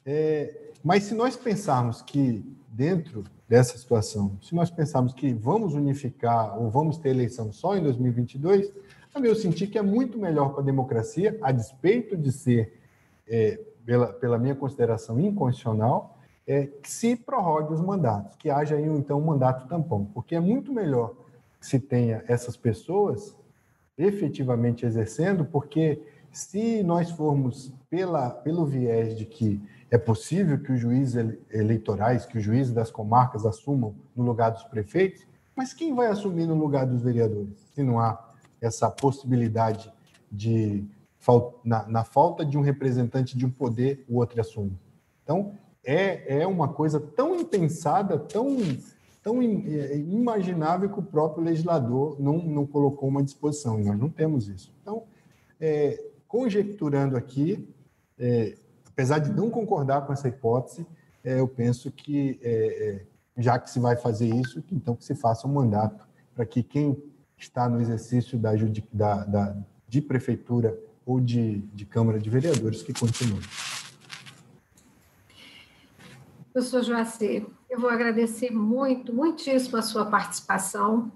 [0.06, 2.46] É, mas se nós pensarmos que
[2.78, 7.82] dentro dessa situação, se nós pensarmos que vamos unificar ou vamos ter eleição só em
[7.82, 8.72] 2022,
[9.16, 12.80] eu senti que é muito melhor para a democracia, a despeito de ser,
[13.28, 18.86] é, pela, pela minha consideração, inconstitucional, é, que se prorrogue os mandatos, que haja aí,
[18.86, 21.16] então, um mandato tampão, porque é muito melhor
[21.60, 23.36] que se tenha essas pessoas
[23.98, 26.00] efetivamente exercendo, porque
[26.32, 29.60] se nós formos pela, pelo viés de que
[29.90, 34.64] é possível que os juízes eleitorais, que os juízes das comarcas assumam no lugar dos
[34.64, 35.26] prefeitos,
[35.56, 37.58] mas quem vai assumir no lugar dos vereadores?
[37.74, 38.32] Se não há
[38.62, 39.92] essa possibilidade
[40.32, 40.84] de,
[41.64, 44.78] na, na falta de um representante de um poder, o outro assume.
[45.24, 48.58] Então, é, é uma coisa tão impensada, tão,
[49.24, 54.10] tão é, imaginável que o próprio legislador não, não colocou uma disposição, e nós não
[54.10, 54.74] temos isso.
[54.82, 55.04] Então,
[55.60, 57.74] é, conjecturando aqui,
[58.20, 58.58] é,
[58.98, 60.84] apesar de não concordar com essa hipótese,
[61.24, 62.50] é, eu penso que, é,
[62.90, 63.06] é,
[63.38, 66.98] já que se vai fazer isso, então que se faça um mandato para que quem
[67.38, 68.54] está no exercício da,
[68.92, 69.56] da, da,
[69.88, 70.76] de prefeitura
[71.06, 73.44] ou de, de Câmara de Vereadores que continue.
[76.52, 81.12] Professor Joacir, eu vou agradecer muito, muitíssimo a sua participação,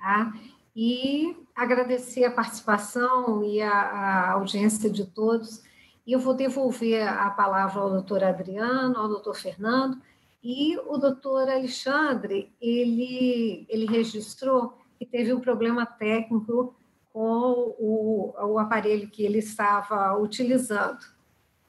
[0.00, 0.32] tá?
[0.74, 5.62] e agradecer a participação e a, a audiência de todos.
[6.08, 10.00] E eu vou devolver a palavra ao doutor Adriano, ao doutor Fernando,
[10.42, 16.74] e o doutor Alexandre, ele, ele registrou que teve um problema técnico
[17.12, 21.00] com o, o aparelho que ele estava utilizando.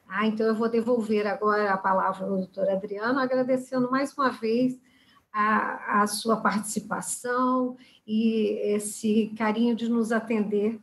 [0.08, 4.80] Ah, então, eu vou devolver agora a palavra ao doutor Adriano, agradecendo mais uma vez
[5.30, 7.76] a, a sua participação
[8.06, 10.80] e esse carinho de nos atender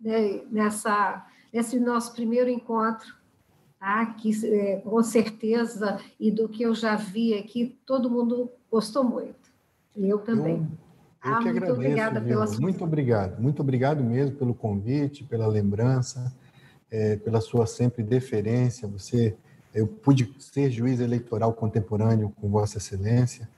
[0.00, 3.14] né, nessa, nesse nosso primeiro encontro,
[3.78, 4.06] tá?
[4.06, 9.50] que é, com certeza, e do que eu já vi aqui, todo mundo gostou muito.
[9.96, 10.56] E eu também.
[11.24, 12.60] Eu, eu ah, que muito agradeço, obrigada pela sua...
[12.60, 16.34] Muito obrigado, muito obrigado mesmo pelo convite, pela lembrança,
[16.90, 18.88] é, pela sua sempre deferência.
[18.88, 19.36] Você,
[19.74, 23.48] eu pude ser juiz eleitoral contemporâneo com Vossa Excelência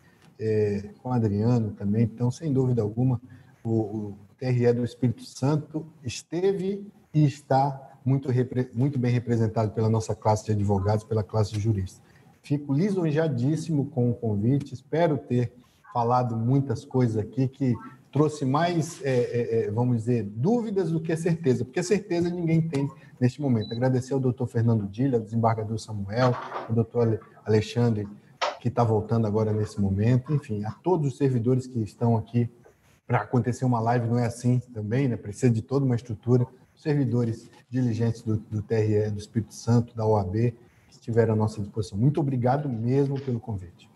[0.42, 2.02] é, com Adriano também.
[2.02, 3.20] Então, sem dúvida alguma,
[3.62, 8.28] o, o TRE do Espírito Santo esteve e está muito,
[8.74, 12.00] muito bem representado pela nossa classe de advogados, pela classe de juristas.
[12.42, 15.52] Fico lisonjadíssimo com o convite, espero ter
[15.92, 17.74] falado muitas coisas aqui que
[18.10, 22.88] trouxe mais, é, é, é vamos dizer, dúvidas do que certeza, porque certeza ninguém tem
[23.20, 23.72] neste momento.
[23.72, 26.34] Agradecer ao doutor Fernando Dilha, ao desembargador Samuel,
[26.68, 28.08] ao doutor Alexandre
[28.62, 32.48] que está voltando agora nesse momento, enfim, a todos os servidores que estão aqui
[33.04, 35.16] para acontecer uma live, não é assim também, né?
[35.16, 36.46] Precisa de toda uma estrutura.
[36.82, 40.56] Servidores diligentes do, do TRE, do Espírito Santo, da OAB, que
[40.90, 41.96] estiveram à nossa disposição.
[41.96, 43.88] Muito obrigado mesmo pelo convite.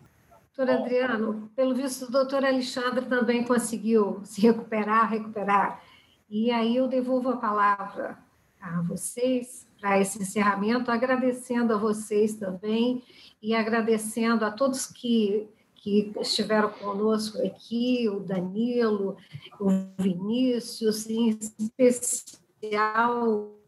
[0.56, 5.82] Doutor Adriano, pelo visto, o doutor Alexandre também conseguiu se recuperar, recuperar.
[6.30, 8.16] E aí eu devolvo a palavra
[8.60, 13.02] a vocês para esse encerramento, agradecendo a vocês também
[13.42, 19.16] e agradecendo a todos que, que estiveram conosco aqui, o Danilo,
[19.58, 19.68] o
[19.98, 22.45] Vinícius, em especial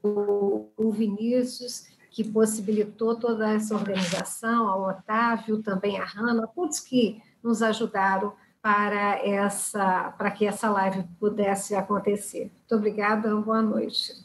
[0.03, 7.63] o Vinícius, que possibilitou toda essa organização, ao Otávio, também a Hanna, todos que nos
[7.63, 12.51] ajudaram para essa para que essa live pudesse acontecer.
[12.53, 14.25] Muito obrigada, boa noite.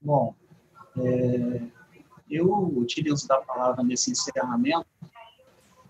[0.00, 0.34] Bom,
[0.98, 1.62] é,
[2.28, 4.86] eu utilizo da palavra nesse encerramento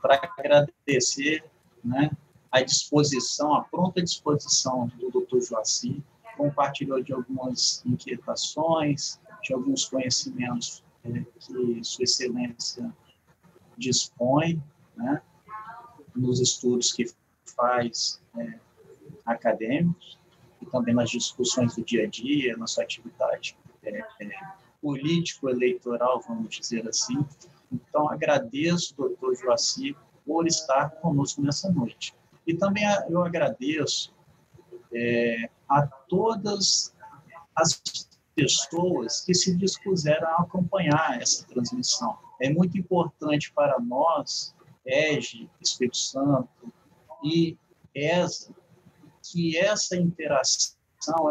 [0.01, 1.43] para agradecer
[1.83, 2.11] né,
[2.53, 5.41] a disposição, a pronta disposição do Dr.
[5.41, 6.05] Joaci,
[6.37, 12.95] compartilhou de algumas inquietações, de alguns conhecimentos é, que Sua Excelência
[13.77, 14.63] dispõe,
[14.97, 15.21] né,
[16.15, 17.07] nos estudos que
[17.57, 18.59] faz é,
[19.25, 20.19] acadêmicos
[20.61, 24.31] e também nas discussões do dia a dia, na sua atividade é, é,
[24.81, 27.25] político-eleitoral, vamos dizer assim.
[27.73, 32.15] Então, agradeço, doutor Joaci, por estar conosco nessa noite.
[32.47, 34.15] E também eu agradeço
[34.93, 36.95] é, a todas
[37.57, 37.83] as
[38.35, 42.19] pessoas que se dispuseram a acompanhar essa transmissão.
[42.41, 44.55] É muito importante para nós,
[44.85, 46.73] EGE, Espírito Santo
[47.23, 47.57] e
[47.95, 48.53] ESA,
[49.23, 50.75] que essa interação,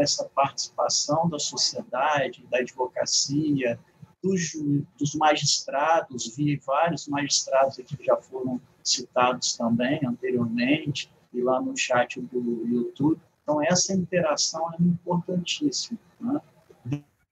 [0.01, 3.79] essa participação da sociedade, da advocacia,
[4.23, 4.53] dos,
[4.97, 11.75] dos magistrados, vi vários magistrados aqui que já foram citados também anteriormente, e lá no
[11.75, 13.19] chat do YouTube.
[13.43, 15.99] Então, essa interação é importantíssima.
[16.19, 16.41] Né?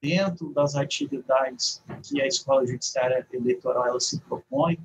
[0.01, 4.77] Dentro das atividades que a Escola Judiciária Eleitoral ela se propõe,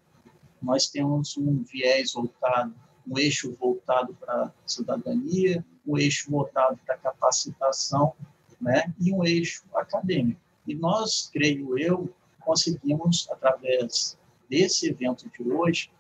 [0.62, 2.74] nós temos um viés voltado,
[3.06, 8.14] um eixo voltado para a cidadania, um eixo voltado para a capacitação,
[8.60, 8.92] né?
[9.00, 10.40] e um eixo acadêmico.
[10.66, 14.16] E nós, creio eu, conseguimos, através
[14.48, 15.90] desse evento de hoje,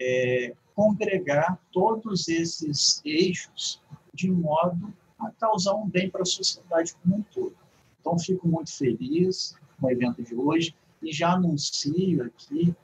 [0.00, 3.82] é, congregar todos esses eixos
[4.18, 7.56] de modo a causar um bem para a sociedade como um todo.
[8.00, 12.74] Então, fico muito feliz com o evento de hoje e já anuncio aqui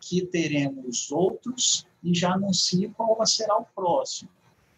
[0.00, 4.30] que teremos outros e já anuncio qual será o próximo.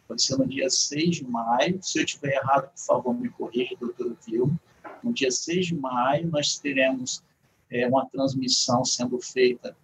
[0.09, 1.79] Vai ser no dia 6 de maio.
[1.83, 4.59] Se eu estiver errado, por favor, me corrija, doutor Vilma.
[5.03, 7.23] No dia 6 de maio, nós teremos
[7.71, 9.77] é, uma transmissão sendo feita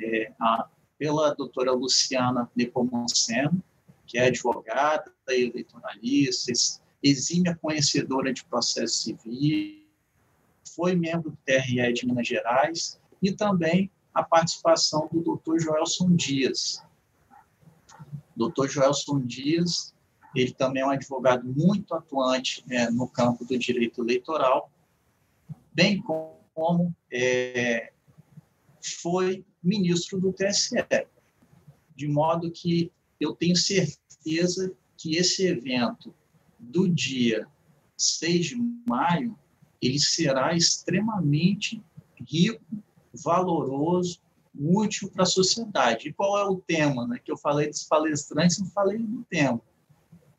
[0.00, 0.66] é, a,
[0.98, 3.62] pela doutora Luciana Nepomuceno,
[4.08, 6.50] que é advogada e eleitoralista,
[7.02, 9.86] exímia conhecedora de processo civil,
[10.74, 16.82] foi membro do TRE de Minas Gerais, e também a participação do doutor Joelson Dias.
[18.34, 19.94] Doutor Joelson Dias
[20.34, 24.70] ele também é um advogado muito atuante é, no campo do direito eleitoral,
[25.72, 27.92] bem como é,
[28.80, 30.76] foi ministro do TSE.
[31.94, 36.14] De modo que eu tenho certeza que esse evento
[36.58, 37.46] do dia
[37.96, 38.56] 6 de
[38.86, 39.38] maio
[39.80, 41.82] ele será extremamente
[42.28, 42.64] rico,
[43.14, 44.20] valoroso,
[44.58, 46.08] útil para a sociedade.
[46.08, 47.06] E qual é o tema?
[47.06, 47.20] Né?
[47.22, 49.60] Que eu falei dos palestrantes, não falei do tema.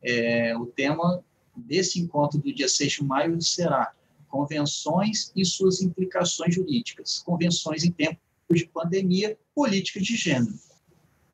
[0.04, 1.24] É, o tema
[1.56, 3.94] desse encontro do dia 6 de maio será
[4.28, 7.20] convenções e suas implicações jurídicas.
[7.20, 8.20] Convenções em tempos
[8.52, 10.54] de pandemia, política de gênero.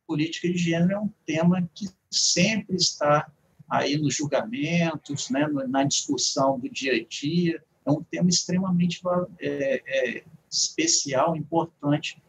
[0.07, 3.31] Política de gênero é um tema que sempre está
[3.69, 7.63] aí nos julgamentos, né, na discussão do dia a dia.
[7.85, 9.01] É um tema extremamente
[9.39, 12.21] é, é, especial, importante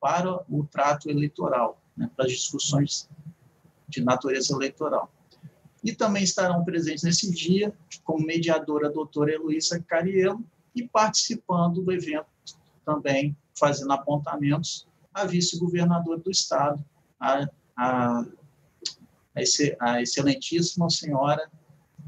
[0.00, 3.08] para o trato eleitoral, né, para as discussões
[3.88, 5.12] de natureza eleitoral.
[5.82, 7.72] E também estarão presentes nesse dia,
[8.02, 12.26] como mediadora, a doutora Heloísa Cariello, e participando do evento
[12.84, 16.84] também, fazendo apontamentos, a vice-governadora do Estado,
[17.20, 18.24] a, a,
[19.80, 21.50] a excelentíssima senhora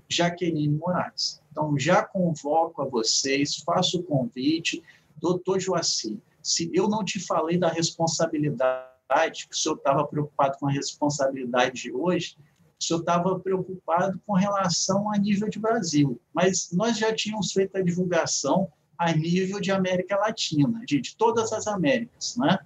[0.08, 1.42] Jaqueline Moraes.
[1.50, 4.82] Então, já convoco a vocês, faço o convite,
[5.20, 10.66] doutor Joaci, se eu não te falei da responsabilidade, que o senhor estava preocupado com
[10.68, 12.36] a responsabilidade de hoje,
[12.80, 17.76] o senhor estava preocupado com relação a nível de Brasil, mas nós já tínhamos feito
[17.76, 22.58] a divulgação a nível de América Latina, de, de todas as Américas, né?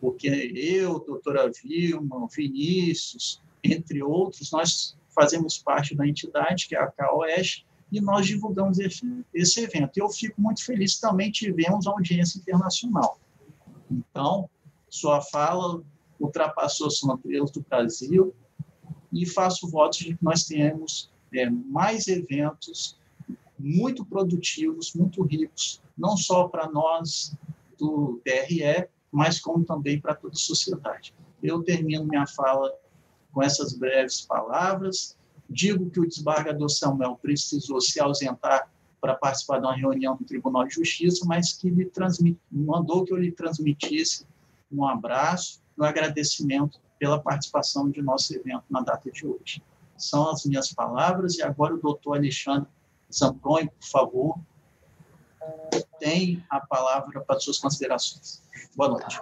[0.00, 6.90] Porque eu, doutora Vilma, Vinícius, entre outros, nós fazemos parte da entidade, que é a
[6.90, 9.96] CAOES, e nós divulgamos esse, evento.
[9.96, 13.18] Eu fico muito feliz, também tivemos audiência internacional.
[13.90, 14.50] Então,
[14.88, 15.82] sua fala
[16.20, 18.34] ultrapassou as fronteiras do Brasil,
[19.12, 22.98] e faço votos de que nós tenhamos é, mais eventos
[23.58, 27.34] muito produtivos, muito ricos, não só para nós
[27.78, 31.14] do TRE, mas como também para toda a sociedade.
[31.42, 32.70] Eu termino minha fala
[33.32, 35.16] com essas breves palavras.
[35.48, 38.70] Digo que o desembargador Samuel precisou se ausentar
[39.00, 42.38] para participar de uma reunião do Tribunal de Justiça, mas que transmit...
[42.52, 44.26] mandou que eu lhe transmitisse
[44.70, 49.62] um abraço, um agradecimento pela participação de nosso evento na data de hoje.
[49.96, 52.68] São as minhas palavras e agora o doutor Alexandre
[53.10, 54.38] Zampronho, por favor,
[55.98, 58.42] tem a palavra para suas considerações.
[58.74, 59.20] Boa noite.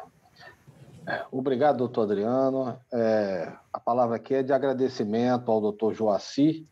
[1.31, 2.79] Obrigado, doutor Adriano.
[2.93, 6.67] É, a palavra aqui é de agradecimento ao doutor Joaci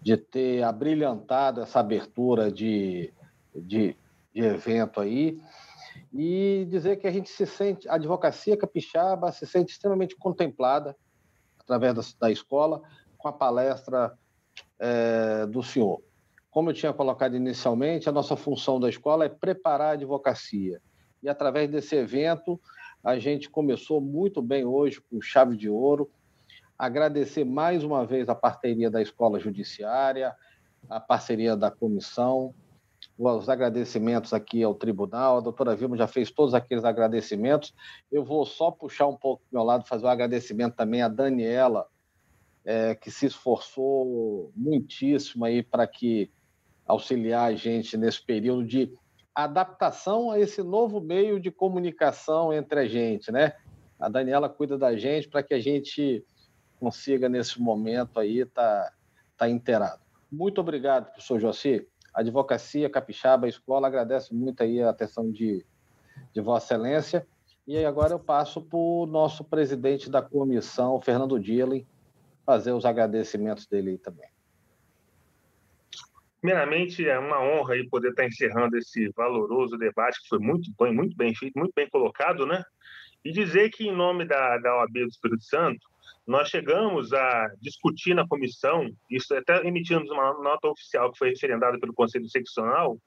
[0.00, 3.12] de ter abrilhantado essa abertura de,
[3.54, 3.96] de,
[4.32, 5.40] de evento aí
[6.12, 10.94] e dizer que a gente se sente, a advocacia capixaba se sente extremamente contemplada
[11.58, 12.82] através da, da escola
[13.18, 14.16] com a palestra
[14.78, 16.02] é, do senhor.
[16.54, 20.80] Como eu tinha colocado inicialmente, a nossa função da escola é preparar a advocacia.
[21.20, 22.60] E através desse evento,
[23.02, 26.08] a gente começou muito bem hoje com chave de ouro.
[26.78, 30.32] Agradecer mais uma vez a parceria da Escola Judiciária,
[30.88, 32.54] a parceria da comissão,
[33.18, 35.38] os agradecimentos aqui ao tribunal.
[35.38, 37.74] A doutora Vilma já fez todos aqueles agradecimentos.
[38.12, 41.88] Eu vou só puxar um pouco do meu lado, fazer um agradecimento também à Daniela,
[42.64, 46.30] é, que se esforçou muitíssimo aí para que
[46.86, 48.92] auxiliar a gente nesse período de
[49.34, 53.54] adaptação a esse novo meio de comunicação entre a gente, né?
[53.98, 56.24] A Daniela cuida da gente para que a gente
[56.78, 58.92] consiga, nesse momento aí, estar tá,
[59.36, 60.02] tá inteirado.
[60.30, 61.86] Muito obrigado, professor Joci.
[62.12, 65.64] A Advocacia Capixaba, escola, agradece muito aí a atenção de,
[66.32, 67.26] de Vossa Excelência.
[67.66, 71.80] E aí agora eu passo para o nosso presidente da comissão, Fernando Dillon,
[72.44, 74.33] fazer os agradecimentos dele também.
[76.44, 80.92] Primeiramente, é uma honra aí poder estar encerrando esse valoroso debate, que foi muito bem,
[80.92, 82.62] muito bem feito, muito bem colocado, né?
[83.24, 85.80] E dizer que, em nome da, da OAB do Espírito Santo,
[86.26, 91.80] nós chegamos a discutir na comissão, isso até emitimos uma nota oficial que foi referendada
[91.80, 92.98] pelo Conselho Seccional,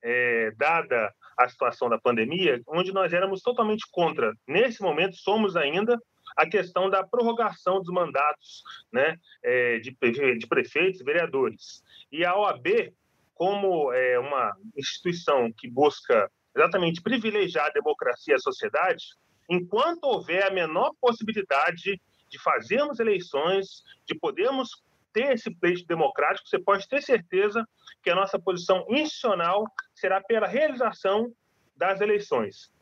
[0.00, 4.32] é, dada a situação da pandemia, onde nós éramos totalmente contra.
[4.46, 6.00] Nesse momento, somos ainda
[6.36, 8.62] a questão da prorrogação dos mandatos
[8.92, 9.96] né, é, de,
[10.38, 11.82] de prefeitos e vereadores.
[12.10, 12.92] E a OAB,
[13.34, 19.04] como é uma instituição que busca exatamente privilegiar a democracia e a sociedade,
[19.48, 24.82] enquanto houver a menor possibilidade de fazermos eleições, de podermos
[25.12, 27.66] ter esse pleito democrático, você pode ter certeza
[28.02, 31.32] que a nossa posição institucional será pela realização
[31.76, 32.72] das eleições.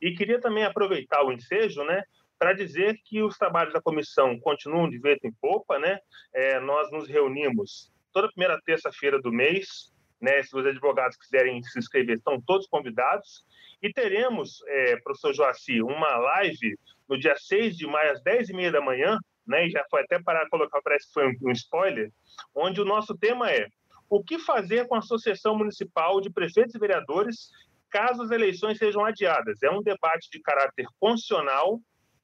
[0.00, 2.02] E queria também aproveitar o ensejo, né,
[2.42, 6.00] para dizer que os trabalhos da comissão continuam de vento em popa, né?
[6.34, 10.42] É, nós nos reunimos toda primeira terça-feira do mês, né?
[10.42, 13.44] Se os advogados quiserem se inscrever, estão todos convidados.
[13.80, 16.76] E teremos, é, professor Joaci, uma live
[17.08, 19.16] no dia 6 de maio, às 10h30 da manhã,
[19.46, 19.68] né?
[19.68, 22.10] E já foi até para colocar, parece que foi um, um spoiler,
[22.56, 23.68] onde o nosso tema é
[24.10, 27.52] o que fazer com a Associação Municipal de Prefeitos e Vereadores
[27.88, 29.62] caso as eleições sejam adiadas.
[29.62, 31.80] É um debate de caráter constitucional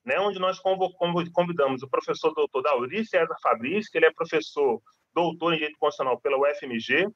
[0.08, 4.80] né, onde nós convidamos o professor doutor Dauri César Fabrício, que ele é professor
[5.14, 7.06] doutor em Direito Constitucional pela UFMG,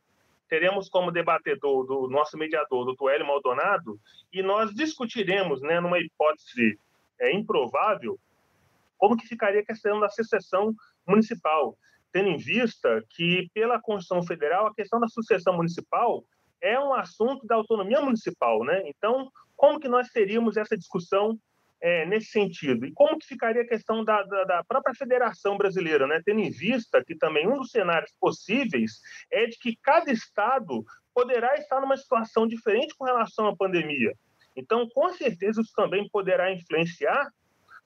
[0.47, 3.99] teremos como debatedor do nosso mediador, doutor Hélio Maldonado,
[4.31, 6.79] e nós discutiremos, né, numa hipótese
[7.19, 8.21] é, improvável,
[8.99, 10.75] como que ficaria a questão da sucessão
[11.09, 11.75] municipal,
[12.13, 16.23] tendo em vista que, pela Constituição Federal, a questão da sucessão municipal
[16.61, 18.83] é um assunto da autonomia municipal, né?
[18.85, 21.39] Então, como que nós teríamos essa discussão
[21.83, 22.87] é, nesse sentido?
[22.87, 26.23] E como que ficaria a questão da, da, da, própria federação brasileira, né?
[26.25, 29.01] tendo em vista que também um dos cenários possíveis
[29.31, 34.15] é de que cada estado poderá estar numa situação diferente com relação à pandemia.
[34.55, 37.29] Então, com certeza, isso também poderá influenciar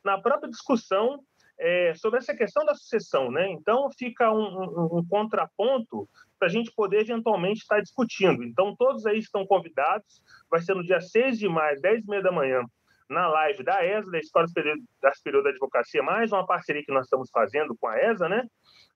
[0.05, 1.20] na própria discussão
[1.59, 3.31] é, sobre essa questão da sucessão.
[3.31, 3.48] Né?
[3.51, 6.06] Então, fica um, um, um contraponto
[6.39, 8.44] para a gente poder eventualmente estar discutindo.
[8.44, 10.23] Então, todos aí estão convidados.
[10.51, 12.62] Vai ser no dia 6 de maio, 10 e meia da manhã,
[13.09, 17.31] na live da ESA, da Escola Superior da Advocacia, mais uma parceria que nós estamos
[17.31, 18.45] fazendo com a ESA, né?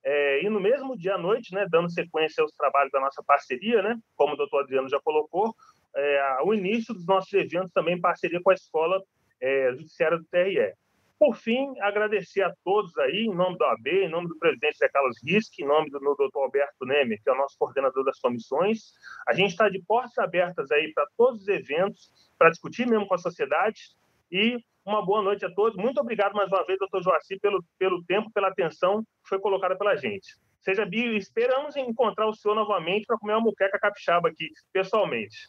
[0.03, 3.83] É, e no mesmo dia à noite, né, dando sequência aos trabalhos da nossa parceria,
[3.83, 5.55] né, como o doutor Adriano já colocou,
[5.95, 9.03] é, o início dos nossos eventos também em parceria com a Escola
[9.41, 10.75] é, Judiciária do TRE.
[11.19, 14.89] Por fim, agradecer a todos aí, em nome da OAB, em nome do presidente Zé
[14.89, 18.19] Carlos Risque, em nome do meu doutor Alberto Nemer, que é o nosso coordenador das
[18.19, 18.95] comissões.
[19.29, 23.13] A gente está de portas abertas aí para todos os eventos, para discutir mesmo com
[23.13, 23.95] a sociedade.
[24.31, 25.77] E uma boa noite a todos.
[25.77, 29.77] Muito obrigado mais uma vez, doutor Joaci, pelo, pelo tempo, pela atenção que foi colocada
[29.77, 30.37] pela gente.
[30.61, 35.49] Seja Bio, esperamos encontrar o senhor novamente para comer uma muqueca capixaba aqui, pessoalmente.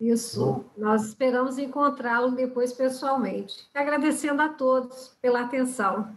[0.00, 3.68] Isso, nós esperamos encontrá-lo depois pessoalmente.
[3.74, 6.16] Agradecendo a todos pela atenção.